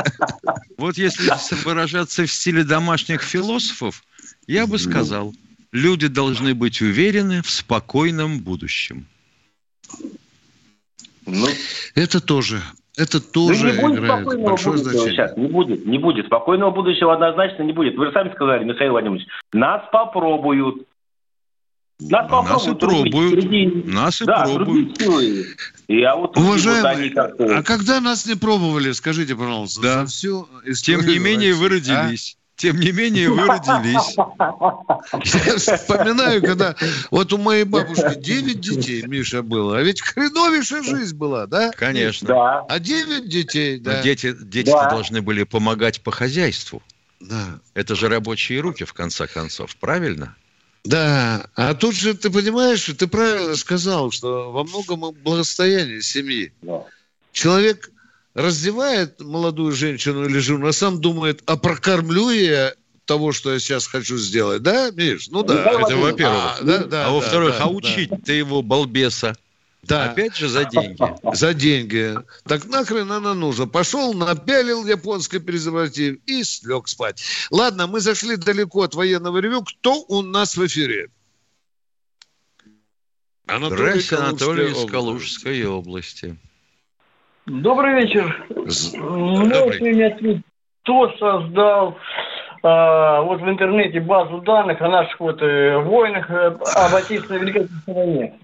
[0.77, 1.31] вот если
[1.65, 4.03] выражаться в стиле домашних философов,
[4.49, 5.33] я бы сказал,
[5.71, 9.07] люди должны быть уверены в спокойном будущем.
[11.25, 11.49] Ну,
[11.95, 12.63] это тоже
[12.97, 15.11] это тоже ну, не будет играет большое значение.
[15.11, 16.27] Сейчас, не будет, не будет.
[16.27, 17.97] Спокойного будущего однозначно не будет.
[17.97, 20.87] Вы же сами сказали, Михаил Владимирович, нас попробуют.
[21.99, 23.41] Нас, а нас и пробуют.
[23.41, 23.67] Среди...
[23.91, 25.01] Нас и да, пробуют.
[25.89, 30.07] И, а вот Уважаемые, вот а когда нас не пробовали, скажите, пожалуйста, да.
[30.07, 30.49] всю
[30.83, 32.37] Тем не менее вы родились.
[32.39, 32.46] А?
[32.57, 34.17] Тем не менее, вы родились.
[34.17, 36.75] Я вспоминаю, когда
[37.11, 39.79] вот у моей бабушки 9 детей, Миша, было.
[39.79, 41.71] А ведь хреновейшая жизнь была, да?
[41.73, 42.29] Конечно.
[42.29, 42.61] Да.
[42.61, 43.99] А 9 детей, да.
[43.99, 44.89] Но дети дети да.
[44.89, 46.83] должны были помогать по хозяйству.
[47.21, 47.61] Да.
[47.75, 50.35] Это же рабочие руки, в конце концов, правильно?
[50.85, 56.53] Да, а тут же ты понимаешь, ты правильно сказал, что во многом благостояние семьи.
[56.63, 56.85] Да.
[57.33, 57.91] Человек
[58.37, 62.75] раздевает молодую женщину или жену, а сам думает, а прокормлю я
[63.07, 65.29] того, что я сейчас хочу сделать, да, Миш?
[65.31, 65.55] Ну да.
[65.55, 66.59] Это во-первых.
[66.61, 68.19] А, да, да, а во-вторых, да, а учить да.
[68.25, 69.35] ты его, балбеса,
[69.83, 70.11] да.
[70.11, 70.99] Опять же за деньги.
[71.37, 72.17] За деньги.
[72.43, 73.67] Так нахрен она нужна.
[73.67, 77.23] Пошел, напялил японский презерватив и слег спать.
[77.53, 79.63] Ладно, мы зашли далеко от военного ревю.
[79.63, 81.09] Кто у нас в эфире?
[83.47, 86.37] Анатолий Здравствуйте, Анатолий из Калужской области.
[87.47, 88.45] Добрый вечер.
[88.99, 90.43] Можете мне ответить,
[90.83, 91.97] кто создал
[92.63, 97.69] а, вот в интернете базу данных о наших вот э, войнах, э, об Отечественной Великой
[97.87, 98.41] войне?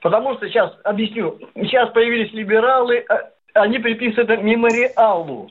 [0.00, 5.50] Потому что сейчас, объясню, сейчас появились либералы, а, они приписывают это мемориалу.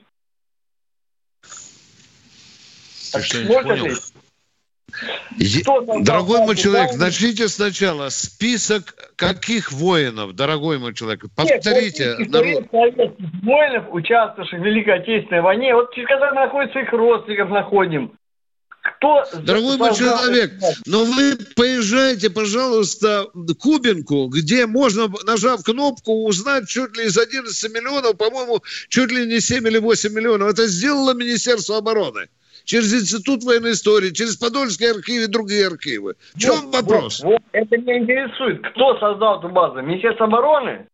[3.12, 4.15] Так, можно ответить?
[6.02, 8.10] Дорогой мой человек, начните сначала.
[8.10, 11.26] Список каких воинов, дорогой мой человек?
[11.36, 12.16] Повторите.
[12.20, 12.64] Нет, народ...
[13.44, 18.12] воинов, участвовавших в Великой Отечественной войне, вот через которые находятся их родственников, находим.
[18.98, 20.52] Кто Дорогой мой человек,
[20.86, 23.26] но вы поезжайте, пожалуйста,
[23.60, 29.40] Кубинку, где можно, нажав кнопку, узнать чуть ли из 11 миллионов, по-моему, чуть ли не
[29.40, 30.52] 7 или 8 миллионов.
[30.52, 32.28] Это сделало Министерство обороны
[32.66, 36.16] через Институт военной истории, через Подольский архив и другие архивы.
[36.34, 37.22] В чем вот, вопрос?
[37.22, 38.62] Вот, вот, это меня интересует.
[38.72, 39.82] Кто создал эту базу?
[39.82, 40.88] Министерство обороны?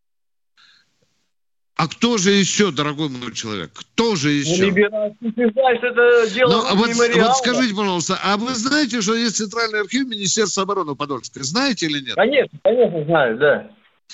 [1.81, 3.71] А кто же еще, дорогой мой человек?
[3.73, 4.65] Кто же еще?
[4.65, 10.07] Ну, это дело ну, вот, вот скажите, пожалуйста, а вы знаете, что есть Центральный архив
[10.07, 11.41] Министерства обороны Подольской?
[11.41, 12.15] Знаете или нет?
[12.15, 13.71] Конечно, конечно знаю, да.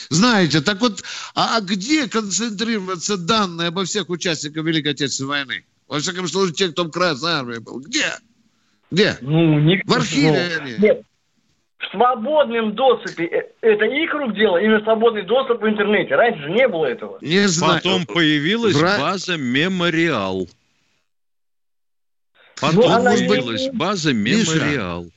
[0.09, 1.03] Знаете, так вот,
[1.35, 5.65] а, а где концентрируются данные обо всех участниках Великой Отечественной войны?
[5.87, 7.79] Во всяком случае, те, кто в Красной Армии был.
[7.79, 8.13] Где?
[8.91, 9.17] Где?
[9.21, 9.93] Ну, никто.
[9.93, 10.75] В архиве ну, они.
[10.77, 11.01] Нет.
[11.77, 13.25] В свободном доступе.
[13.25, 16.15] Э, это их рук дело, именно свободный доступ в интернете.
[16.15, 17.17] Раньше же не было этого.
[17.21, 17.81] Не знаю.
[17.81, 18.97] Потом появилась Вра...
[18.97, 20.47] база «Мемориал».
[22.59, 23.71] Потом ну, появилась не...
[23.71, 25.03] база «Мемориал».
[25.03, 25.11] Миша,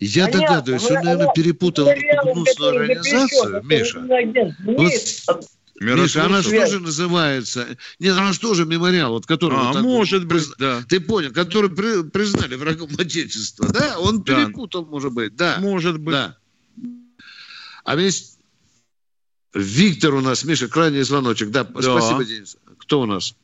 [0.00, 1.88] я Понятно, догадываюсь, он, наверное, перепутал
[2.24, 4.00] гнусную организацию, Миша.
[4.64, 5.44] Вот
[5.80, 7.66] Миша, она же тоже называется...
[7.98, 9.58] Нет, она же тоже мемориал, вот который...
[9.58, 10.54] А, вот может быть, призна...
[10.58, 10.82] да.
[10.88, 12.02] Ты понял, который при...
[12.08, 13.98] признали врагом Отечества, да?
[13.98, 14.34] Он да.
[14.34, 15.58] перепутал, может быть, да.
[15.60, 16.14] Может быть.
[16.14, 16.36] Да.
[17.84, 18.38] А есть
[19.54, 21.50] Виктор у нас, Миша, крайний звоночек.
[21.50, 21.82] Да, да.
[21.82, 22.56] спасибо, Денис.
[22.78, 23.34] Кто у нас?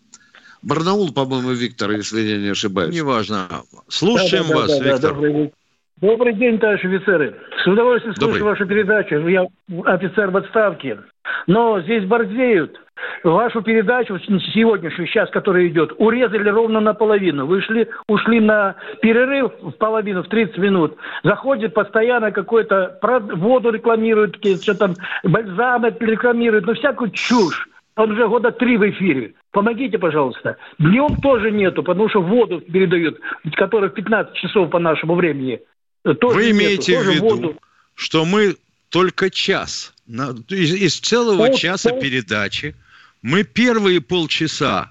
[0.63, 2.95] Барнаул, по-моему, Виктор, если я не ошибаюсь.
[2.95, 3.65] Неважно.
[3.89, 5.01] Слушаем да, да, вас, да, Виктор.
[5.01, 5.53] Да, добрый,
[6.01, 7.35] добрый день, товарищи офицеры.
[7.63, 8.53] С удовольствием слушаю добрый.
[8.53, 9.27] вашу передачу.
[9.27, 9.47] Я
[9.85, 10.99] офицер в отставке.
[11.47, 12.81] Но здесь борзеют.
[13.23, 17.47] Вашу передачу сегодняшнюю, сейчас, которая идет, урезали ровно наполовину.
[17.47, 20.97] Вышли, ушли на перерыв в половину, в 30 минут.
[21.23, 27.69] Заходит постоянно какой-то, воду рекламирует, что там, бальзам рекламирует, ну всякую чушь.
[27.97, 29.35] Он уже года три в эфире.
[29.53, 30.57] Помогите, пожалуйста.
[30.79, 33.19] Днем тоже нету, потому что воду передают,
[33.53, 35.61] которая в 15 часов по нашему времени.
[36.05, 37.61] Тоже Вы имеете нету, в виду, воду.
[37.95, 38.57] что мы
[38.91, 42.01] только час из, из целого Пол, часа пол...
[42.01, 42.75] передачи
[43.23, 44.91] мы первые полчаса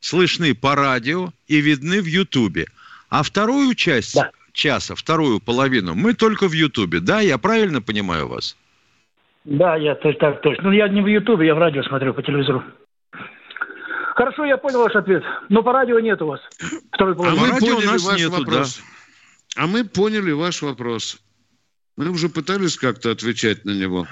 [0.00, 2.66] слышны по радио и видны в Ютубе.
[3.10, 4.30] А вторую часть да.
[4.52, 7.00] часа, вторую половину мы только в Ютубе.
[7.00, 8.56] Да, я правильно понимаю вас?
[9.44, 10.64] Да, я так, так точно.
[10.64, 12.64] Ну, я не в Ютубе, я в радио смотрю по телевизору.
[14.14, 15.22] Хорошо, я понял ваш ответ.
[15.50, 16.40] Но по радио нет у вас.
[16.92, 18.78] Второй а мы поняли у нас нету, вопрос.
[18.78, 18.95] Да.
[19.56, 21.18] А мы поняли ваш вопрос.
[21.96, 24.06] Мы уже пытались как-то отвечать на него.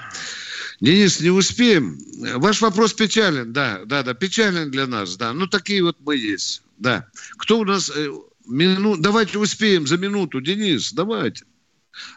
[0.81, 1.97] Денис, не успеем.
[2.35, 5.33] Ваш вопрос печален, да, да, да, печален для нас, да.
[5.33, 7.07] Ну, такие вот мы есть, да.
[7.37, 7.91] Кто у нас...
[7.95, 8.09] Э,
[8.47, 8.97] мину...
[8.97, 11.45] Давайте успеем за минуту, Денис, давайте.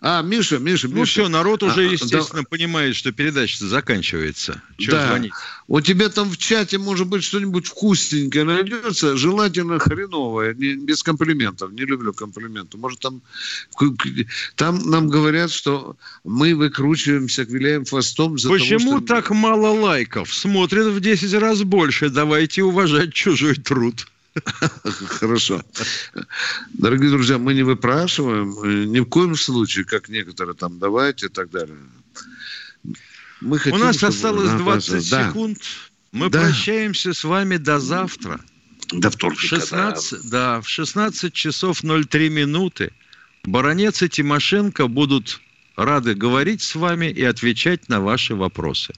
[0.01, 2.49] А, Миша, Миша, Ну все, народ уже, а, естественно, да.
[2.49, 4.62] понимает, что передача заканчивается.
[4.76, 5.09] Чего да.
[5.09, 5.33] звонить?
[5.66, 11.72] У тебя там в чате, может быть, что-нибудь вкусненькое найдется, желательно хреновое, не, без комплиментов.
[11.72, 12.76] Не люблю комплименты.
[12.79, 13.22] Может, там,
[14.57, 19.07] там нам говорят, что мы выкручиваемся, виляем хвостом за Почему того, что...
[19.07, 20.33] так мало лайков?
[20.33, 22.09] Смотрят в 10 раз больше.
[22.09, 24.07] Давайте уважать чужой труд.
[25.09, 25.62] Хорошо.
[26.74, 31.28] Дорогие друзья, мы не выпрашиваем э, ни в коем случае, как некоторые там давайте и
[31.28, 31.76] так далее.
[33.41, 34.12] Мы хотим, У нас чтобы...
[34.12, 35.59] осталось 20 секунд.
[36.12, 36.41] Мы да.
[36.41, 38.41] прощаемся с вами до завтра.
[38.93, 39.43] До вторника.
[39.43, 40.55] 16, да.
[40.55, 42.93] да, в 16 часов 03 минуты
[43.45, 45.41] Баронец и Тимошенко будут
[45.76, 48.95] рады говорить с вами и отвечать на ваши вопросы.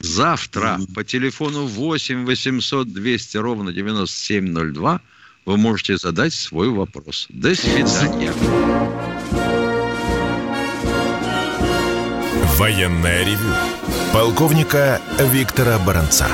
[0.00, 0.94] Завтра mm-hmm.
[0.94, 5.00] по телефону 8 800 200 ровно 9702
[5.46, 7.26] вы можете задать свой вопрос.
[7.28, 8.32] До свидания.
[12.56, 13.54] Военная ревю.
[14.12, 16.28] Полковника Виктора Баранца.